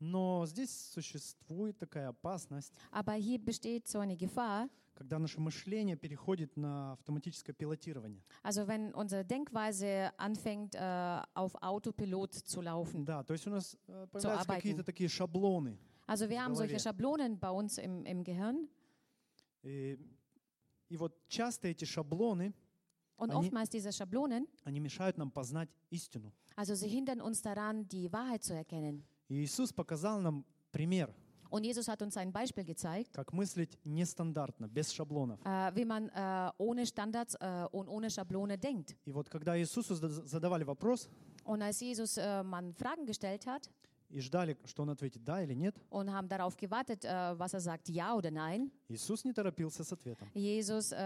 [0.00, 6.56] Но здесь существует такая опасность, Aber hier besteht so eine Gefahr, когда наше мышление переходит
[6.56, 8.20] на автоматическое пилотирование.
[8.42, 13.04] also wenn unsere Denkweise anfängt, äh, auf Autopilot zu laufen.
[13.04, 14.60] Да, то есть у нас э, появляются arbeiten.
[14.60, 15.78] какие-то такие шаблоны.
[16.08, 16.80] Also wir haben solche голове.
[16.80, 18.68] Schablonen bei uns im, im Gehirn
[19.63, 19.97] И,
[20.89, 22.53] и вот часто эти шаблоны,
[23.17, 26.31] und Они- oftmals diese Schablonen, они мешают нам познать истину.
[26.55, 29.03] also sie hindern uns daran, die Wahrheit zu erkennen.
[29.29, 31.13] И Иисус показал нам пример,
[31.49, 35.39] Und Jesus hat uns ein Beispiel gezeigt, как мыслить нестандартно, без шаблонов.
[35.45, 38.95] äh, wie man äh, ohne Standards äh, und ohne Schablone denkt.
[39.05, 41.09] И вот когда Иисусу зада- задавали вопрос
[41.45, 43.69] Und als Jesus äh, man Fragen gestellt hat
[44.10, 47.60] и ждали, что он ответит «да» или «нет», und haben darauf gewartet, äh, was er
[47.60, 50.28] sagt, ja oder nein, Иисус не торопился с ответом.
[50.34, 50.96] Jesus äh,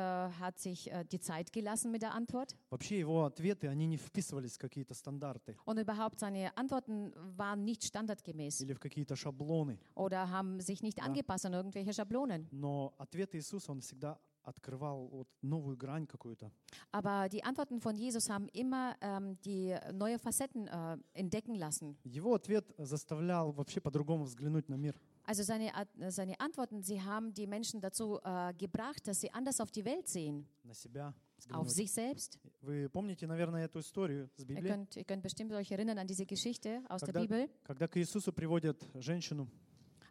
[0.41, 2.57] hat sich äh, die Zeit gelassen mit der Antwort.
[2.69, 7.85] Вообще его ответы, они не вписывались в какие-то стандарты Und überhaupt seine Antworten waren nicht
[7.85, 9.79] standardgemäß или в какие-то шаблоны.
[9.95, 11.05] oder haben sich nicht Ja.
[11.05, 12.49] angepasst an irgendwelche Schablonen.
[12.51, 16.53] Но ответы Иисуса, он всегда открывал вот новую грань какую-то.
[16.93, 21.97] Aber die Antworten von Jesus haben immer ähm, die neue Facetten äh, entdecken lassen.
[22.05, 24.95] Его ответ заставлял вообще по-другому взглянуть на мир.
[25.25, 29.33] Also seine, At- äh, seine Antworten, sie haben die Menschen dazu äh, gebracht, dass sie
[29.33, 31.09] anders auf die Welt sehen, на себя
[31.51, 31.71] auf взглянуть.
[31.73, 32.39] sich selbst.
[32.63, 36.07] Вы помните, наверное, эту историю с Ihr Библии, könnt, ihr könnt bestimmt euch erinnern an
[36.07, 39.49] diese Geschichte aus der когда, Bibel, когда к Иисусу приводят женщину,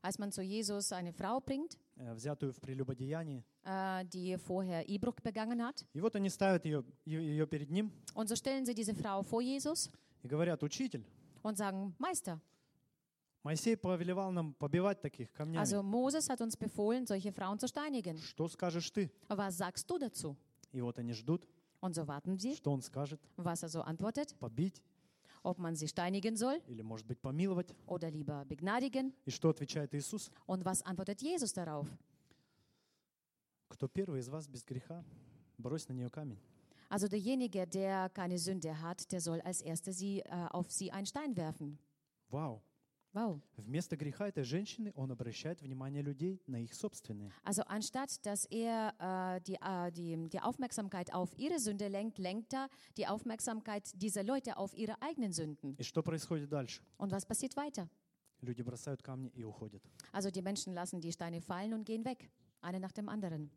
[0.01, 3.43] als man zu Jesus eine Frau bringt, э, взятую в прелюбодеянии.
[3.63, 5.85] äh, die vorher Ehebruch begangen hat.
[5.93, 9.23] И вот они ставят ее, ее, ее перед ним Und so stellen sie diese Frau
[9.23, 9.89] vor Jesus
[10.23, 11.05] и говорят, учитель,
[11.43, 12.39] und sagen, Meister,
[13.43, 15.59] Моисей повелевал нам побивать таких камнями.
[15.61, 18.17] also Moses hat uns befohlen, solche Frauen zu steinigen.
[18.17, 19.11] Что скажешь ты?
[19.29, 20.35] Was sagst du dazu?
[20.71, 21.47] И вот они ждут,
[21.79, 23.19] Und so warten sie, что он скажет.
[23.37, 24.81] was er so antwortet, Побить
[25.43, 27.73] ob man sie steinigen soll или, может быть, помиловать.
[27.87, 29.13] oder lieber begnadigen.
[29.25, 30.31] И что отвечает Иисус?
[30.47, 31.87] Und was antwortet Jesus darauf?
[33.69, 35.03] Кто первый из вас без греха,
[35.57, 36.39] брось на нее камень.
[36.89, 41.05] Also derjenige, der keine Sünde hat, der soll als erster sie, äh, auf sie einen
[41.05, 41.79] Stein werfen.
[42.29, 42.61] Вау!
[43.15, 43.41] Wow.
[43.55, 47.31] Вместо греха этой женщины он обращает внимание людей на их собственные.
[47.45, 52.53] Also anstatt, dass er äh, die, äh, die, die Aufmerksamkeit auf ihre Sünde lenkt, lenkt
[52.53, 55.77] er die Aufmerksamkeit dieser Leute auf ihre eigenen Sünden.
[55.77, 56.81] И что происходит дальше?
[56.97, 57.87] Und was passiert weiter?
[58.41, 59.81] Люди бросают камни и уходят.
[60.11, 63.49] Also die Menschen lassen die Steine fallen und gehen weg, eine nach dem anderen.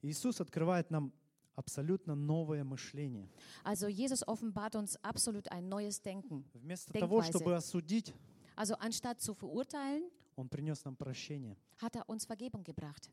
[0.00, 1.12] Иисус открывает нам
[1.55, 3.29] абсолютно новое мышление.
[3.63, 6.43] Also Jesus offenbart uns absolut ein neues Denken.
[6.53, 7.29] Вместо того, Denkweise.
[7.37, 8.13] чтобы осудить,
[8.55, 10.03] Also anstatt zu verurteilen,
[10.35, 11.57] Он принес нам прощение.
[11.81, 13.09] hat er uns Vergebung gebracht.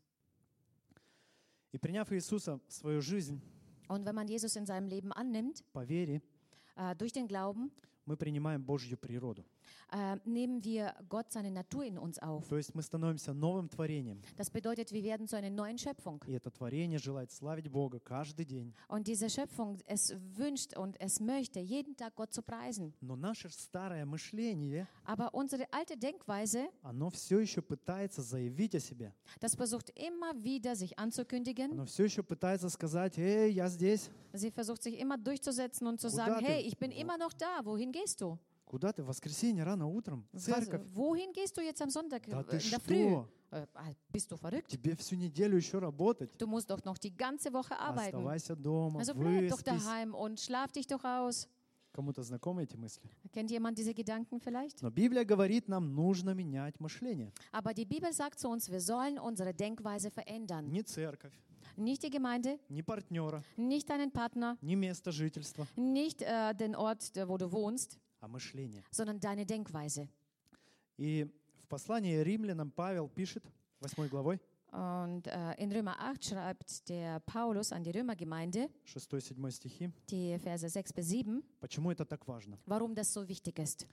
[1.73, 3.41] И приняв Иисуса в свою жизнь
[3.89, 6.23] Und wenn man Jesus in seinem Leben annimmt, по вере,
[6.77, 7.71] äh, durch den Glauben,
[8.07, 9.45] мы принимаем Божью природу.
[9.94, 12.46] äh, nehmen wir Gott seine Natur in uns auf.
[12.50, 14.22] То есть мы становимся новым творением.
[14.36, 16.20] Das bedeutet, wir werden zu einer neuen Schöpfung.
[16.28, 18.74] И это творение желает славить Бога каждый день.
[18.90, 22.94] Und diese Schöpfung, es wünscht und es möchte, jeden Tag Gott zu preisen.
[23.02, 29.14] Но наше старое мышление, Aber unsere alte Denkweise, оно все еще пытается заявить о себе.
[29.40, 31.72] das versucht immer wieder sich anzukündigen.
[31.72, 34.10] Оно все еще пытается сказать, эй, я здесь.
[34.34, 36.68] Sie versucht sich immer durchzusetzen und zu Wo sagen, da hey, denn?
[36.68, 38.38] ich bin Wo- immer noch da, wohin gehst du?
[38.72, 39.02] Куда ты?
[39.02, 40.28] В воскресенье рано утром.
[40.34, 40.82] Was, Церковь.
[40.94, 43.10] wohin gehst du jetzt am Sonntag Да äh, ты in der Früh?
[43.10, 43.28] что?
[43.52, 44.68] Äh, ah, bist du verrückt?
[44.70, 46.30] Тебе всю неделю еще работать.
[46.38, 48.18] Du musst doch noch die ganze Woche arbeiten.
[48.18, 49.64] Оставайся дома, Also bleib doch выспись.
[49.86, 51.48] daheim und schlaf dich doch aus.
[51.94, 53.10] Кому-то знакомы эти мысли?
[53.32, 54.82] Kennt jemand diese Gedanken vielleicht?
[54.84, 57.32] Но Библия говорит нам, нужно менять мышление.
[57.54, 60.70] Aber die Bibel sagt zu uns, wir sollen unsere Denkweise verändern.
[60.70, 61.34] Не церковь,
[61.78, 67.16] Nicht die Gemeinde, ни партнера, nicht deinen Partner, ни место жительства, nicht äh, den Ort,
[67.16, 68.83] der- wo du wohnst, а мышление.
[68.91, 70.09] sondern deine Denkweise.
[70.97, 71.25] И
[71.63, 73.45] в послании римлянам Павел пишет,
[73.81, 79.91] 8 главой, Und äh, in Römer 8 schreibt der Paulus an die Römergemeinde, 6-7 стихи,
[80.09, 82.59] die Verse 6 bis 7, почему это так важно.
[82.67, 83.87] warum das so wichtig ist.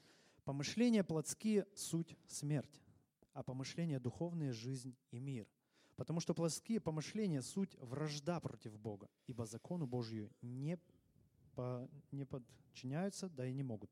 [0.45, 2.81] Помышления плотские– суть смерть,
[3.33, 5.47] а помышления духовные– жизнь и мир.
[5.97, 10.77] Потому что плотские помышления– суть вражда против Бога, ибо закону Божию не,
[11.55, 13.91] по- не подчиняются, да и не могут.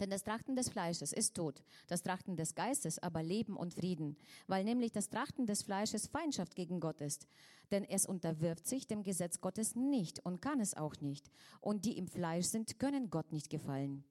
[0.00, 4.16] Denn das Trachten des Fleisches ist Tod, das Trachten des Geistes aber Leben und Frieden,
[4.46, 7.26] weil nämlich das Trachten des Fleisches Feindschaft gegen Gott ist.
[7.70, 11.30] Denn es unterwirft sich dem Gesetz Gottes nicht und kann es auch nicht.
[11.60, 14.02] Und die im Fleisch sind, können Gott nicht gefallen.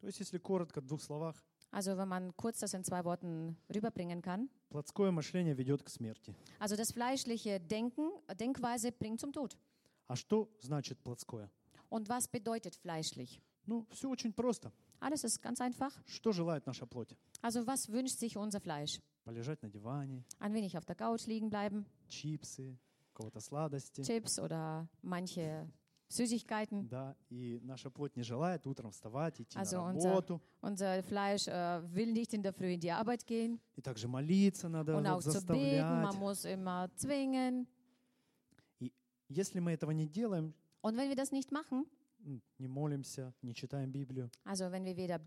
[0.00, 1.36] То есть, если коротко, в двух словах,
[1.72, 4.48] Also wenn man kurz das in zwei Worten rüberbringen kann.
[4.70, 6.34] плотское мышление ведет к смерти.
[6.58, 9.56] Also das fleischliche Denken, Denkweise bringt zum Tod.
[10.08, 11.48] А что значит плотское?
[11.88, 13.40] Und was bedeutet fleischlich?
[13.66, 14.72] Ну, все очень просто.
[15.00, 15.92] Alles ist ganz einfach.
[16.06, 17.16] Что желает наша плоть?
[17.42, 19.00] Also was wünscht sich unser Fleisch?
[19.24, 22.76] Полежать на диване, Ein wenig auf der Couch liegen bleiben, чипсы,
[23.14, 24.02] кого-то сладости.
[24.02, 25.66] Chips oder manche
[26.08, 26.88] Süßigkeiten.
[26.88, 30.40] Да, и наша плоть не желает утром вставать, идти Also на unser- работу.
[30.60, 34.68] Unser Fleisch äh, will nicht in der Früh in die Arbeit gehen И также молиться
[34.68, 36.02] надо und вот auch zu beten.
[36.02, 36.18] Man заставлять.
[36.18, 37.66] muss immer zwingen.
[39.28, 41.86] Если мы этого не делаем, Und wenn wir das nicht machen, м,
[42.58, 45.18] не молимся, не читаем Библию, also wenn wir weder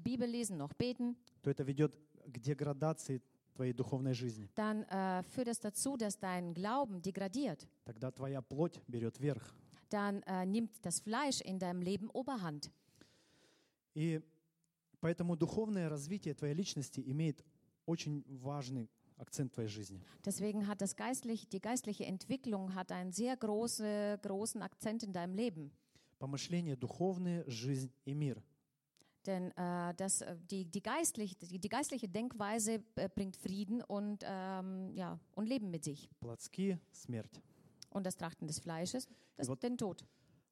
[0.00, 3.22] Bibel lesen noch beten, то это ведет к деградации
[3.54, 4.48] твоей духовной жизни.
[4.54, 7.66] dann äh, führt das dazu, dass dein Glauben degradiert.
[7.84, 9.54] Тогда твоя плоть берет верх.
[9.90, 12.70] Dann äh, nimmt das Fleisch in deinem Leben Oberhand.
[13.94, 14.20] И
[15.00, 17.44] поэтому духовное развитие твоей личности имеет
[17.86, 20.00] очень важный акцент в твоей жизни.
[20.24, 25.34] Deswegen hat das geistlich, die geistliche Entwicklung hat einen sehr große, großen Akzent in deinem
[25.34, 25.72] Leben.
[26.18, 28.42] Помышления духовные, жизнь и мир.
[29.26, 34.24] Denn äh, das, äh, die, die, geistlich, die, die geistliche Denkweise äh, bringt Frieden und,
[34.26, 36.08] ähm, ja, und Leben mit sich.
[36.20, 37.42] Плотские – смерть.
[37.90, 40.04] Und das Trachten des Fleisches, das, Вот- den Tod.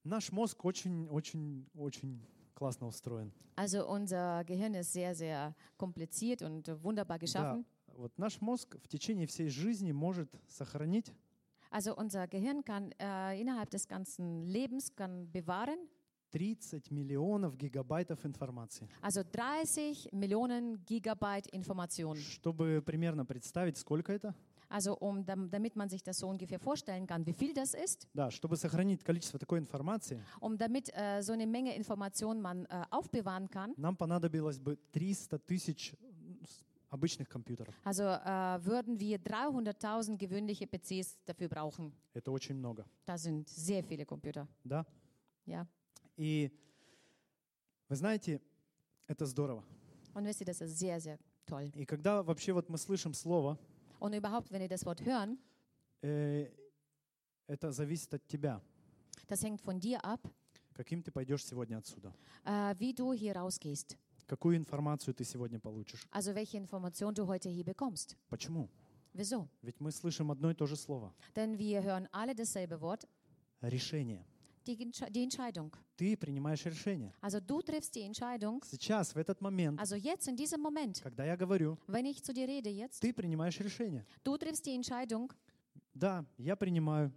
[0.05, 2.21] Наш мозг очень, очень, очень
[2.55, 3.33] классно устроен.
[3.57, 7.65] Also unser Gehirn ist sehr, sehr kompliziert und äh, wunderbar geschaffen.
[7.87, 11.11] Да, вот наш мозг в течение всей жизни может сохранить
[11.73, 15.79] Also unser Gehirn kann äh, innerhalb des ganzen Lebens kann bewahren,
[16.33, 18.87] 30 миллионов гигабайтов информации.
[19.01, 22.21] also 30 Millionen Gigabyte Informationen.
[22.21, 24.35] Чтобы примерно представить, сколько это,
[24.71, 28.07] Also um, dam- damit man sich das so ungefähr vorstellen kann, wie viel das ist,
[28.13, 32.85] да, чтобы сохранить количество такой информации, um damit äh, so eine Menge Informationen man äh,
[32.91, 36.12] aufbewahren kann, нам понадобилось бы 300 тысяч м, с-
[36.94, 37.74] обычных компьютеров.
[37.84, 41.92] also äh, würden wir 300.000 gewöhnliche PCs dafür brauchen.
[42.14, 44.48] Это очень много, Das sind sehr viele Computer.
[44.64, 44.86] да?
[45.46, 45.66] Ja.
[46.18, 46.52] И
[47.90, 48.40] вы знаете,
[49.08, 49.64] это здорово.
[50.14, 51.72] Und wisst ihr, das ist sehr, sehr toll.
[51.76, 53.58] И когда вообще вот мы слышим слово,
[54.00, 55.38] Und überhaupt, wenn ihr das Wort hören,
[56.02, 56.50] э,
[57.48, 58.62] это зависит от тебя,
[59.28, 60.22] das hängt von dir ab,
[60.74, 62.14] каким ты пойдешь сегодня отсюда,
[62.46, 63.98] äh, wie du hier rausgehst.
[64.34, 66.06] Какую информацию ты сегодня получишь.
[66.12, 68.16] Also welche Information du heute hier bekommst.
[68.30, 68.68] Почему?
[69.14, 69.48] Wieso?
[69.62, 71.14] Ведь мы слышим одно и то же слово.
[71.36, 73.08] Denn wir hören alle dasselbe Wort,
[73.62, 74.26] Решение.
[74.66, 74.76] die,
[75.12, 75.72] die Entscheidung.
[75.98, 77.14] Ты принимаешь решение.
[77.22, 78.64] Also du triffst die Entscheidung.
[78.66, 82.34] Сейчас, в этот момент, Also jetzt, in diesem Moment, когда я говорю, wenn ich zu
[82.34, 84.04] dir rede jetzt, ты принимаешь решение.
[84.24, 85.32] du triffst die Entscheidung,
[85.94, 87.12] Да, я принимаю,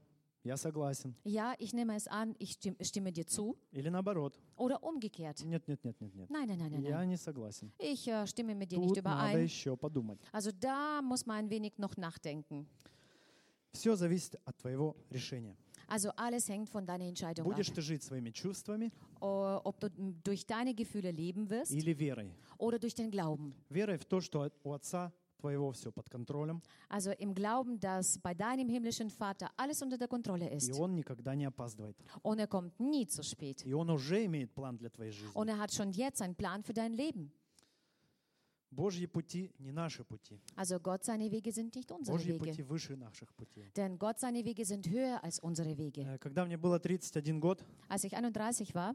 [0.45, 1.13] я согласен.
[1.23, 3.55] ja, ich nehme es an, ich stimme, stimme dir zu.
[3.71, 4.39] Или наоборот.
[4.55, 5.43] Oder umgekehrt.
[5.45, 6.29] Нет, нет, нет, нет, нет.
[6.29, 6.83] Nein, nein, nein, nein.
[6.83, 7.09] Я nein.
[7.09, 7.71] не согласен.
[7.77, 9.43] Ich äh, stimme mit dir nicht Тут надо überein.
[9.43, 10.19] еще подумать.
[10.31, 12.65] Also da muss man ein wenig noch nachdenken.
[13.73, 15.55] Все зависит от твоего решения.
[15.87, 17.75] Also alles hängt von deiner Entscheidung Будешь ab.
[17.75, 22.31] ты жить своими чувствами O- Ob du m, durch deine Gefühle leben wirst или верой?
[22.57, 23.53] oder durch den Glauben.
[23.69, 25.11] Верой в то, что от- у Отца
[25.46, 30.08] твоего все под контролем, Also im Glauben, dass bei deinem himmlischen Vater alles unter der
[30.08, 30.72] Kontrolle и ist.
[30.78, 31.96] Он никогда не опаздывает.
[32.22, 33.64] Und er kommt nie zu spät.
[33.64, 35.30] И Он уже имеет план для твоей жизни.
[35.34, 37.30] Und er hat schon jetzt einen Plan für dein Leben.
[38.72, 40.38] Божьи пути не наши пути.
[40.56, 42.38] Also Gott, seine Wege sind nicht unsere Божьи Wege.
[42.50, 43.70] пути выше наших путей.
[43.76, 46.02] Denn Gott, seine Wege sind höher als unsere Wege.
[46.02, 48.94] Э, Когда мне было 31 год, Als ich 31 war,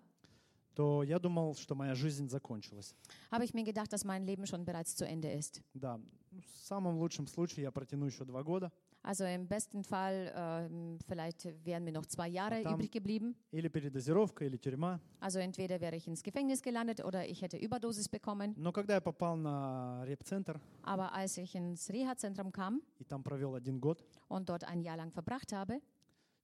[0.75, 2.95] то я думал, что моя жизнь закончилась.
[3.31, 5.61] habe ich mir gedacht, dass mein Leben schon bereits zu Ende ist.
[5.73, 5.97] Да,
[6.31, 8.71] ну, в самом лучшем случае я протяну еще два года
[9.03, 12.75] Also im besten Fall, ähm, vielleicht wären mir noch zwei Jahre Verdammt.
[12.75, 13.35] übrig geblieben.
[13.51, 14.99] или передозировка, или тюрьма.
[15.19, 18.53] Also entweder wäre ich ins Gefängnis gelandet oder ich hätte Überdosis bekommen.
[18.57, 23.55] Но когда я попал на реп-центр Aber als ich ins Reha-Zentrum kam и там провел
[23.55, 25.81] один год, und dort ein Jahr lang verbracht habe,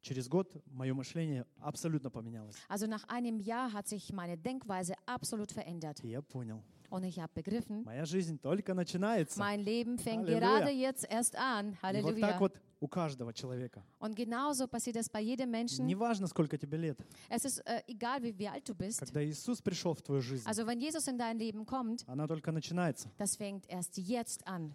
[0.07, 2.55] через год мое мышление абсолютно поменялось.
[2.69, 6.03] also nach einem Jahr hat sich meine Denkweise absolut verändert.
[6.03, 9.37] И я понял, Und ich habe begriffen, моя жизнь только начинается.
[9.39, 10.39] mein Leben fängt Halleluja.
[10.39, 11.73] gerade jetzt erst an.
[11.83, 12.39] И вот так Halleluja.
[12.39, 13.83] вот у каждого человека.
[13.99, 15.85] Und genauso passiert es bei jedem Menschen.
[15.85, 16.97] Неважно, сколько тебе лет.
[17.27, 18.99] Es ist äh, egal, wie, wie alt du bist.
[18.99, 22.51] Когда Иисус пришел в твою жизнь, Also wenn Jesus in dein Leben kommt, она только
[22.53, 23.09] начинается.
[23.17, 24.73] das fängt erst jetzt an.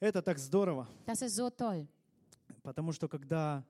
[0.00, 1.86] Это так здорово, Das ist so toll.
[2.62, 3.64] потому что когда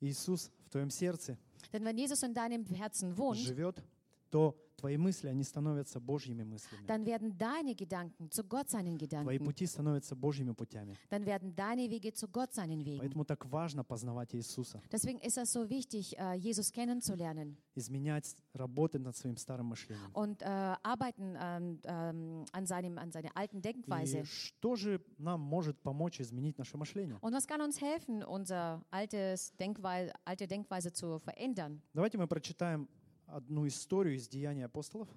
[0.00, 1.36] Иисус в твоем сердце
[1.72, 3.82] Denn wenn Jesus in deinem Herzen wohnt, живет,
[4.30, 6.86] то твои мысли, они становятся Божьими мыслями.
[6.86, 9.44] dann werden deine Gedanken zu Gott seinen Твои Gedanken.
[9.44, 10.96] пути становятся Божьими путями.
[11.10, 13.00] Dann werden deine Wege zu Gott seinen Wegen.
[13.00, 19.02] Поэтому так важно познавать Иисуса, Deswegen ist es so wichtig, äh, Jesus kennenzulernen изменять, работать
[19.02, 20.10] над своим старым мышлением.
[20.12, 24.20] und äh, arbeiten ähm, ähm, an, seinem, an seiner alten Denkweise.
[24.20, 27.18] И что же нам может помочь изменить наше мышление?
[27.20, 31.82] Und was kann uns helfen, unsere altes Denkweise, alte Denkweise zu verändern?
[31.94, 32.88] Давайте мы прочитаем
[33.28, 35.08] одну историю из Деяний апостолов,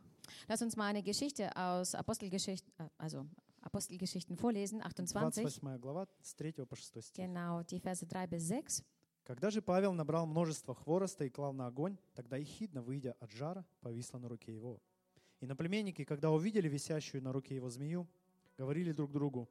[0.47, 3.27] Lass uns mal eine Geschichte aus Apostelgeschichten, äh, also
[3.61, 5.43] Apostelgeschichten vorlesen, 28.
[5.45, 7.25] 28 глава, с 3 по 6 стих.
[7.25, 8.83] Genau, die Verse 3 bis 6.
[9.23, 13.65] Когда же Павел набрал множество хвороста и клал на огонь, тогда Ехидна, выйдя от жара,
[13.81, 14.81] повисла на руке его.
[15.39, 18.07] И наплеменники, когда увидели висящую на руке его змею,
[18.57, 19.47] говорили друг другу,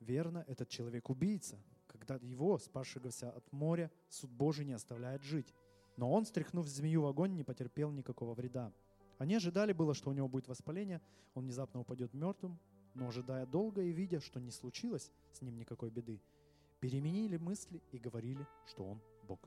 [0.00, 5.54] «Верно, этот человек убийца, когда его, спасшегося от моря, суд Божий не оставляет жить».
[5.98, 8.72] Но он, стряхнув змею в огонь, не потерпел никакого вреда.
[9.18, 11.00] Они ожидали было, что у него будет воспаление,
[11.34, 12.56] он внезапно упадет мертвым,
[12.94, 16.20] но ожидая долго и видя, что не случилось с ним никакой беды,
[16.78, 19.40] переменили мысли и говорили, что он Бог.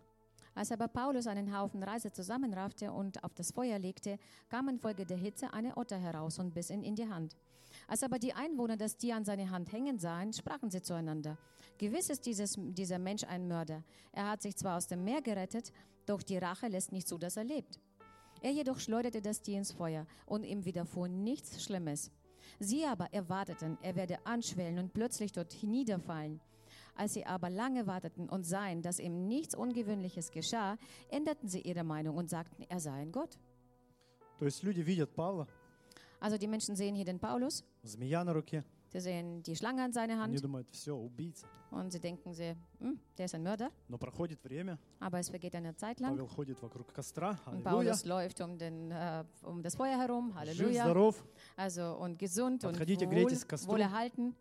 [0.53, 5.15] Als aber Paulus einen Haufen Reise zusammenraffte und auf das Feuer legte, kam infolge der
[5.15, 7.37] Hitze eine Otter heraus und biss ihn in die Hand.
[7.87, 11.37] Als aber die Einwohner das Tier an seine Hand hängen sahen, sprachen sie zueinander.
[11.77, 13.81] Gewiss ist dieses, dieser Mensch ein Mörder.
[14.11, 15.71] Er hat sich zwar aus dem Meer gerettet,
[16.10, 17.80] doch die Rache lässt nicht zu, dass er lebt.
[18.42, 22.10] Er jedoch schleuderte das Tier ins Feuer und ihm widerfuhr nichts Schlimmes.
[22.60, 26.40] Sie aber erwarteten, er werde anschwellen und plötzlich dort niederfallen.
[26.94, 30.78] Als sie aber lange warteten und sahen, dass ihm nichts Ungewöhnliches geschah,
[31.10, 33.38] änderten sie ihre Meinung und sagten, er sei ein Gott.
[34.38, 35.46] То есть люди видят Павла,
[36.20, 39.92] Also die Menschen sehen hier den Paulus, змея на руке, sie sehen die Schlange an
[39.92, 41.46] seiner они Hand думают, все, убийца.
[41.70, 43.70] und sie denken, sie, hm, der ist ein Mörder.
[43.88, 47.70] Но проходит время, Aber es vergeht eine Zeit lang Павел ходит вокруг костра, und аллилуйя,
[47.92, 51.24] Paulus läuft um, den, äh, um das Feuer herum, жив, Halleluja, здоров.
[51.56, 53.72] also und gesund und Подходите, wohl, грейтесь к костру.
[53.72, 54.34] wohlerhalten.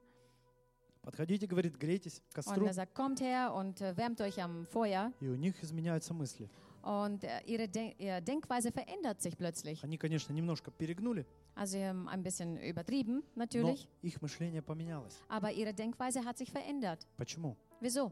[1.01, 2.65] Подходите, говорит, грейтесь к Und костру.
[2.65, 5.11] er sagt, kommt her und äh, wärmt euch am Feuer.
[5.19, 6.49] И у них изменяются мысли.
[6.81, 9.83] Und äh, ihre, Den ihre Denkweise verändert sich plötzlich.
[9.83, 11.25] Они, конечно, немножко перегнули,
[11.55, 13.87] Also sie haben ein bisschen übertrieben, но natürlich.
[14.01, 15.15] их мышление поменялось.
[15.29, 17.07] Aber ihre Denkweise hat sich verändert.
[17.17, 17.55] Почему?
[17.79, 18.11] Wieso?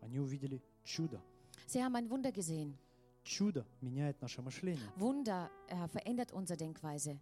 [0.00, 1.20] Они увидели чудо.
[1.66, 2.78] Sie haben ein Wunder gesehen.
[3.24, 4.88] Чудо меняет наше мышление.
[4.96, 7.18] Wunder äh, verändert unsere Denkweise.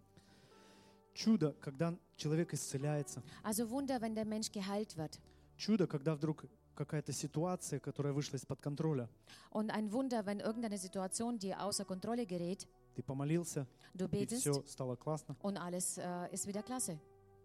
[1.15, 3.23] Чудо, когда человек исцеляется.
[3.41, 5.19] Also Wunder, wenn der Mensch geheilt wird.
[5.57, 6.45] Чудо, когда вдруг
[6.75, 9.09] какая-то ситуация, которая вышла из-под контроля.
[9.49, 12.67] Und ein Wunder, wenn irgendeine Situation dir außer Kontrolle gerät,
[13.00, 15.34] Ты помолился, du и betest все стало классно.
[15.42, 16.98] und alles äh, ist wieder klasse.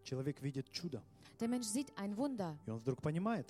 [0.04, 1.02] Человек видит чудо.
[1.40, 3.48] Der Mensch sieht ein Wunder И он вдруг понимает,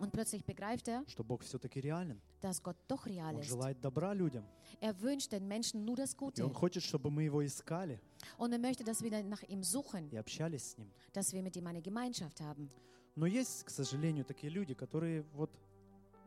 [0.00, 2.20] und plötzlich begreift er, что Бог все-таки реален.
[2.40, 3.48] dass Gott doch real Он ist.
[3.48, 4.44] желает добра людям.
[4.80, 6.44] Er wünscht den Menschen nur das И Gute.
[6.44, 7.98] Он хочет, чтобы мы Его искали
[8.38, 10.88] Und er möchte, dass wir nach ihm suchen, и общались с Ним.
[11.12, 12.70] dass wir mit ihm eine Gemeinschaft haben.
[13.16, 15.50] Но есть, к сожалению, такие люди, которые вот,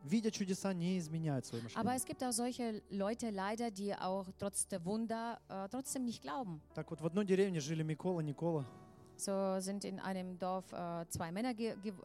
[0.04, 1.96] видя чудеса, не изменяют свое Aber мышление.
[1.98, 6.62] es gibt auch solche Leute leider, die auch trotz der Wunder äh, trotzdem nicht glauben.
[6.76, 8.66] Так вот, в одной деревне жили Микола, Никола,
[9.18, 11.54] So sind in einem Dorf äh, zwei Männer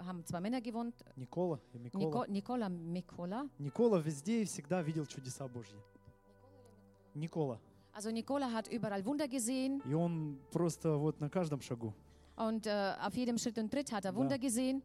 [0.05, 0.95] haben zwei Männer gewohnt.
[1.17, 2.27] Никола и Микола.
[2.29, 3.49] Nicola Mikola.
[3.59, 5.79] Никола везде и всегда видел чудеса Божьи.
[7.15, 7.59] Никола.
[7.95, 11.95] Also Nicola hat überall Wunder gesehen И он просто вот на каждом шагу.
[12.37, 14.15] und äh, auf jedem Schritt und Tritt hat er.
[14.15, 14.83] Wunder gesehen.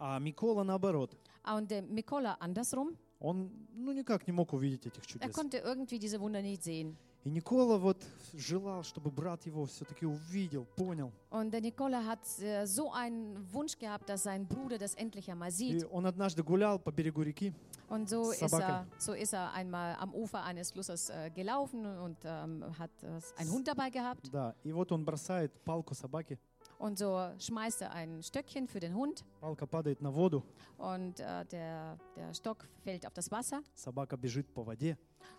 [0.00, 1.16] А Микола наоборот.
[1.47, 5.33] Und der Mikola andersrum, Он ну никак не мог увидеть этих er чудес.
[5.35, 6.95] konnte irgendwie diese Wunder nicht sehen.
[7.25, 8.03] И Никола вот
[8.33, 11.09] желал, чтобы брат его все-таки увидел, понял.
[11.31, 15.47] Und der Nikola hat äh, so einen Wunsch gehabt, dass sein Bruder das endlich einmal
[15.47, 15.85] И sieht.
[15.89, 17.53] он однажды гулял по берегу реки,
[17.87, 18.67] Und so С ist, собакой.
[18.67, 23.21] er, so ist er einmal am Ufer eines Flusses äh, gelaufen und ähm, hat äh,
[23.37, 24.29] einen Hund dabei gehabt.
[24.29, 26.37] да, и вот он бросает палку собаке,
[26.79, 30.43] Und so schmeißt er ein Stöckchen für den Hund палка падает на воду,
[30.77, 34.97] und äh, der, der Stock fällt auf das Wasser собака бежит по воде,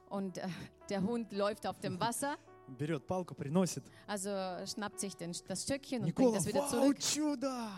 [0.09, 0.49] und äh,
[0.89, 2.37] der Hund läuft auf dem Wasser.
[2.67, 3.85] берет палку, приносит.
[4.07, 4.31] Also
[4.67, 6.99] schnappt sich den, das Stöckchen und Никола, bringt es wieder вау, zurück.
[6.99, 7.69] чудо!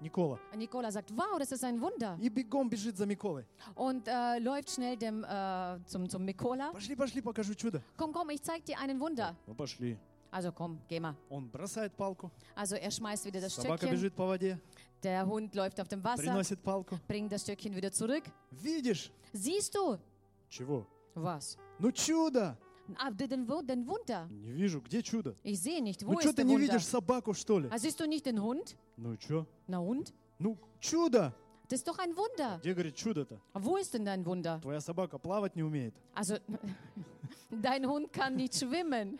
[0.00, 0.38] Никола.
[0.52, 2.16] Und Nikola sagt, wow, das ist ein Wunder.
[2.20, 3.44] И бегом бежит за Миколой.
[3.74, 6.70] Und äh, läuft schnell dem, äh, zum, zum Mikola.
[6.72, 7.82] Пошли, пошли, покажу чудо.
[7.96, 9.34] Komm, komm, ich zeig dir einen Wunder.
[9.46, 9.98] Ну пошли.
[10.32, 11.14] Also komm, geh mal.
[11.30, 13.90] Он бросает палку, Also er schmeißt wieder das собака Stöckchen.
[13.92, 14.58] бежит по воде,
[15.02, 16.98] Der Hund läuft auf dem Wasser, приносит палку.
[17.08, 18.24] bringt das Stöckchen wieder zurück.
[18.50, 19.10] Видишь?
[19.32, 19.98] Siehst du?
[20.50, 20.86] Чего?
[21.14, 21.56] Was?
[21.78, 22.56] Ну чудо!
[22.96, 24.26] Ah, den, Wu- den Wunder.
[24.30, 25.34] Не вижу, где чудо?
[25.42, 26.04] Ich sehe nicht.
[26.06, 26.72] Wo Ну что ist ты der не Wunder?
[26.72, 27.68] видишь собаку, что ли?
[27.70, 28.76] Ah, siehst du nicht den Hund?
[28.96, 29.46] Ну что?
[29.66, 30.12] Na und?
[30.38, 31.32] Ну, чудо!
[31.68, 32.58] Das ist doch ein Wunder.
[32.60, 33.38] Где, говорит, чудо-то?
[33.54, 34.58] Wo ist denn dein Wunder?
[34.62, 35.94] Твоя собака плавать не умеет.
[36.14, 36.38] Also,
[37.50, 39.18] dein Hund kann nicht schwimmen.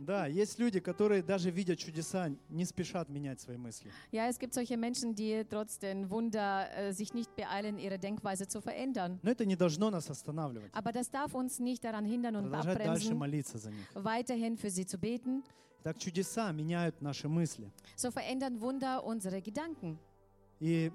[0.00, 3.90] Да, есть люди, которые даже видя чудеса, не спешат менять свои мысли.
[4.10, 8.48] Ja, es gibt solche Menschen, die trotz den Wunder äh, sich nicht beeilen, ihre Denkweise
[8.48, 9.20] zu verändern.
[9.22, 10.72] Но это не должно нас останавливать.
[10.72, 13.86] Aber das darf uns nicht daran hindern und Продолжать дальше abbremsen, молиться за них.
[13.94, 15.42] weiterhin für sie zu beten.
[15.82, 17.70] Так чудеса меняют наши мысли.
[17.96, 19.98] So verändern Wunder unsere Gedanken.
[20.60, 20.90] И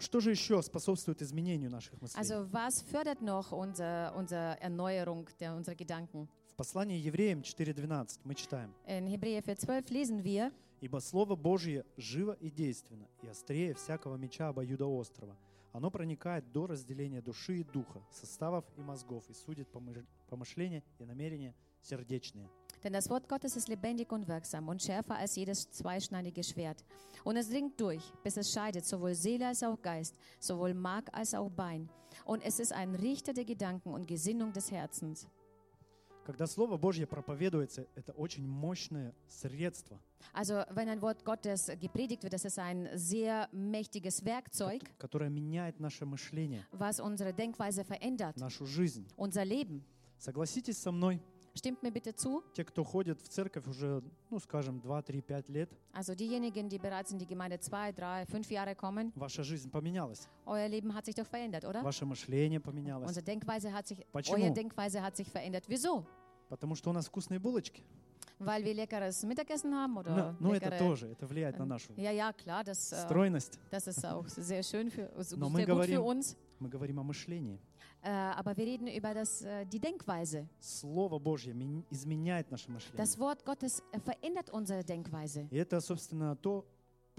[0.00, 2.18] что же еще способствует изменению наших мыслей?
[2.18, 6.28] Also was fördert noch unser, unsere Erneuerung der, unserer Gedanken?
[6.58, 8.74] Послании Евреям 4.12 мы читаем.
[8.88, 10.50] In Hebräer 4,12 lesen wir,
[10.80, 15.36] «Ибо Слово Божье живо и действенно, и острее всякого меча обоюдоострого.
[15.72, 21.04] Оно проникает до разделения души и духа, составов и мозгов, и судит помыш- помышления и
[21.04, 22.48] намерения сердечные».
[22.82, 26.84] denn das Wort Gottes ist lebendig und wirksam und schärfer als jedes zweischneidige Schwert.
[27.22, 31.34] Und es dringt durch, bis es scheidet, sowohl Seele als auch Geist, sowohl Mark als
[31.34, 31.88] auch Bein.
[32.24, 35.28] Und es ist ein Richter der Gedanken und Gesinnung des Herzens.
[36.28, 39.98] Когда Слово Божье проповедуется, это очень мощное средство,
[40.34, 45.80] Also wenn ein Wort Gottes gepredigt wird, das ist ein sehr mächtiges Werkzeug, которое меняет
[45.80, 49.06] наше мышление, was unsere Denkweise verändert, нашу жизнь.
[49.16, 49.82] unser Leben.
[50.18, 51.18] Согласитесь со мной,
[51.54, 52.42] Stimmt mir bitte zu?
[52.52, 56.78] те, кто ходит в церковь уже, ну, скажем, 2, 3, 5 лет, Also diejenigen, die
[56.78, 61.06] bereits in die Gemeinde zwei, drei, fünf Jahre kommen, ваша жизнь поменялась, euer Leben hat
[61.06, 61.82] sich doch verändert, oder?
[61.82, 64.36] ваше мышление поменялось, Unsere Denkweise hat sich, Почему?
[64.36, 65.64] eure Denkweise hat sich verändert.
[65.68, 66.04] Wieso?
[66.48, 67.82] Потому что у нас вкусные булочки.
[68.40, 71.92] Weil wir leckeres Mittagessen haben Ну, oder ну, это leckere, тоже, это влияет на нашу
[71.96, 73.58] Ja, ja, klar, das, äh, стройность.
[73.72, 76.36] das ist auch sehr schön für, Но мы говорим- für uns.
[76.60, 77.58] Мы говорим о мышлении.
[78.00, 80.46] Äh, aber wir reden über das, äh, die Denkweise.
[80.60, 82.96] Слово Божье мен- изменяет наше мышление.
[83.04, 85.48] Das Wort Gottes äh, verändert unsere Denkweise.
[85.50, 86.64] И это, собственно, то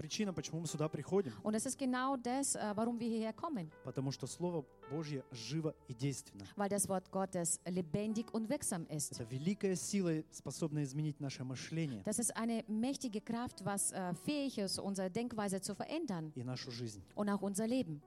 [0.00, 1.32] причина, почему мы сюда приходим.
[1.42, 3.70] Und es ist genau das, äh, warum wir hierher kommen.
[3.84, 6.44] Потому что Слово Божье живо и действенно.
[6.56, 9.12] Weil das Wort Gottes lebendig und wirksam ist.
[9.12, 14.56] Это великая сила, способная изменить наше мышление Das ist eine mächtige Kraft, was äh, fähig
[14.58, 17.02] ist, unsere Denkweise zu verändern и нашу жизнь.
[17.14, 18.00] und auch unser Leben.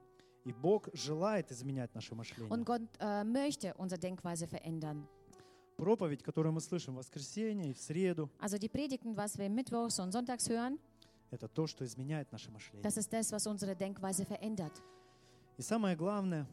[0.44, 2.50] И Бог желает изменять наше мышление.
[2.52, 5.06] Und Gott äh, möchte unsere Denkweise verändern.
[5.76, 9.98] Проповедь, которую мы слышим в воскресенье и в среду, Also die Predigten, was wir mittwochs
[9.98, 10.78] und sonntags hören,
[11.30, 12.82] это то, что изменяет наше мышление.
[12.82, 14.72] das ist das, was unsere Denkweise verändert.
[15.58, 16.46] И самое главное,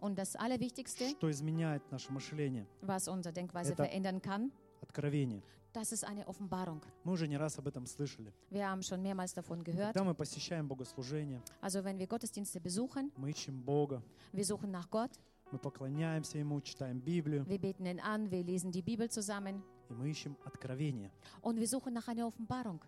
[0.00, 4.50] Und das Allerwichtigste, что изменяет наше мышление, was unsere Denkweise Это- verändern kann,
[4.80, 5.42] откровение.
[5.72, 6.80] das ist eine Offenbarung.
[7.04, 8.32] Мы уже не раз об этом слышали.
[8.50, 9.92] Wir haben schon mehrmals davon gehört.
[9.94, 14.02] Когда мы посещаем богослужение, Also wenn wir Gottesdienste besuchen, мы ищем Бога,
[14.32, 15.10] wir suchen nach Gott,
[15.50, 19.94] мы поклоняемся Ему, читаем Библию, wir beten ihn an, wir lesen die Bibel zusammen и
[19.94, 21.10] мы ищем откровение.
[21.42, 22.80] und wir suchen nach einer Offenbarung.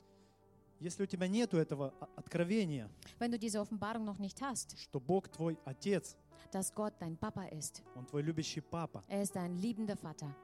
[0.81, 5.28] Если у тебя нету этого откровения, Wenn du diese Offenbarung noch nicht hast, что Бог
[5.28, 6.16] твой Отец,
[6.53, 10.35] dass Gott dein Papa ist, Он твой любящий Папа, er ist dein liebender Vater,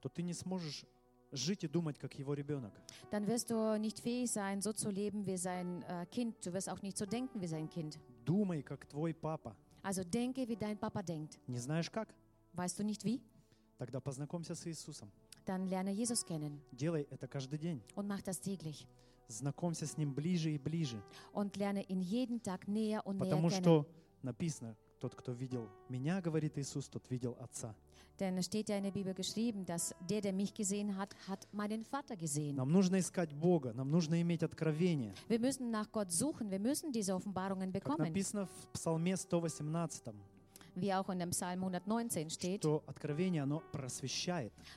[0.00, 0.84] то ты не сможешь
[1.30, 2.72] жить и думать, как Его ребенок.
[3.12, 6.44] dann wirst du nicht fähig sein, so zu leben wie sein äh, Kind.
[6.44, 8.00] Du wirst auch nicht so denken wie sein Kind.
[8.24, 9.54] Думай, как твой Папа.
[9.84, 11.38] Also denke, wie dein Papa denkt.
[11.46, 12.12] Не знаешь как?
[12.54, 13.20] Weißt du nicht wie?
[13.78, 15.10] Тогда познакомься с Иисусом.
[15.46, 17.80] Dann lerne Jesus kennen Делай это каждый день.
[17.94, 18.86] und mach das täglich.
[19.32, 21.02] Знакомься с Ним ближе и ближе.
[21.32, 23.62] Und lerne ihn jeden Tag näher und näher Потому kennen.
[23.62, 23.86] что
[24.22, 27.74] написано, тот, кто видел меня, говорит Иисус, тот видел Отца.
[28.20, 31.82] Denn steht ja in der Bibel geschrieben, dass der, der mich gesehen hat, hat meinen
[31.84, 32.54] Vater gesehen.
[32.56, 35.14] Нам нужно искать Бога, нам нужно иметь откровение.
[35.28, 38.06] Wir müssen nach Gott suchen, wir müssen diese Offenbarungen Как bekommen.
[38.08, 40.14] написано в Псалме 118,
[40.76, 42.64] wie auch in dem Psalm 119 steht,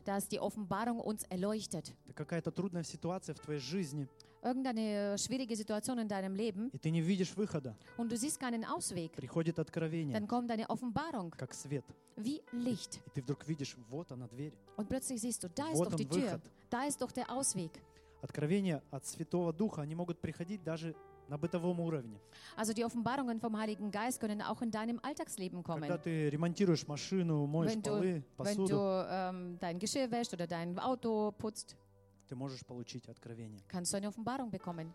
[0.05, 1.93] dass die Offenbarung uns erleuchtet.
[4.44, 6.90] Это какая-то трудная ситуация в твоей жизни, Irgendeine schwierige Situation in deinem Leben и ты
[6.90, 7.76] не видишь выхода.
[7.98, 11.84] und du siehst keinen Ausweg, Приходит откровение, dann kommt eine Offenbarung как свет.
[12.16, 13.00] wie Licht.
[13.06, 14.52] И ты вдруг видишь, вот она дверь.
[14.76, 16.40] Und plötzlich siehst du, da ist Вот doch die он Tür, выход.
[16.70, 17.70] da ist doch der Ausweg.
[18.22, 20.94] Откровения от Святого Духа, они могут приходить даже
[21.28, 22.18] на бытовом уровне.
[22.56, 25.80] Also die Offenbarungen vom Heiligen Geist können auch in deinem Alltagsleben kommen.
[25.82, 30.34] Когда ты ремонтируешь машину, моешь Wenn du, полы, wenn посуду, du ähm, dein Geschirr wäschst
[30.34, 31.76] oder dein Auto putzt,
[32.28, 33.62] ты можешь получить откровение.
[33.68, 34.92] kannst du eine Offenbarung bekommen.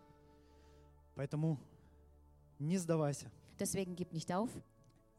[1.14, 1.58] Поэтому
[2.58, 3.30] не сдавайся.
[3.58, 4.50] Deswegen gib nicht auf,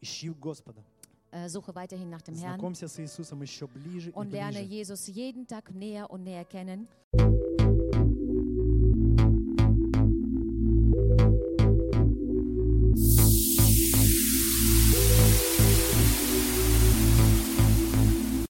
[0.02, 0.84] Ищи Господа.
[1.32, 4.76] äh, suche weiterhin nach dem Herrn Знакомься с Иисусом еще ближе и und lerne ближе.
[4.76, 6.88] Jesus jeden Tag näher und näher kennen.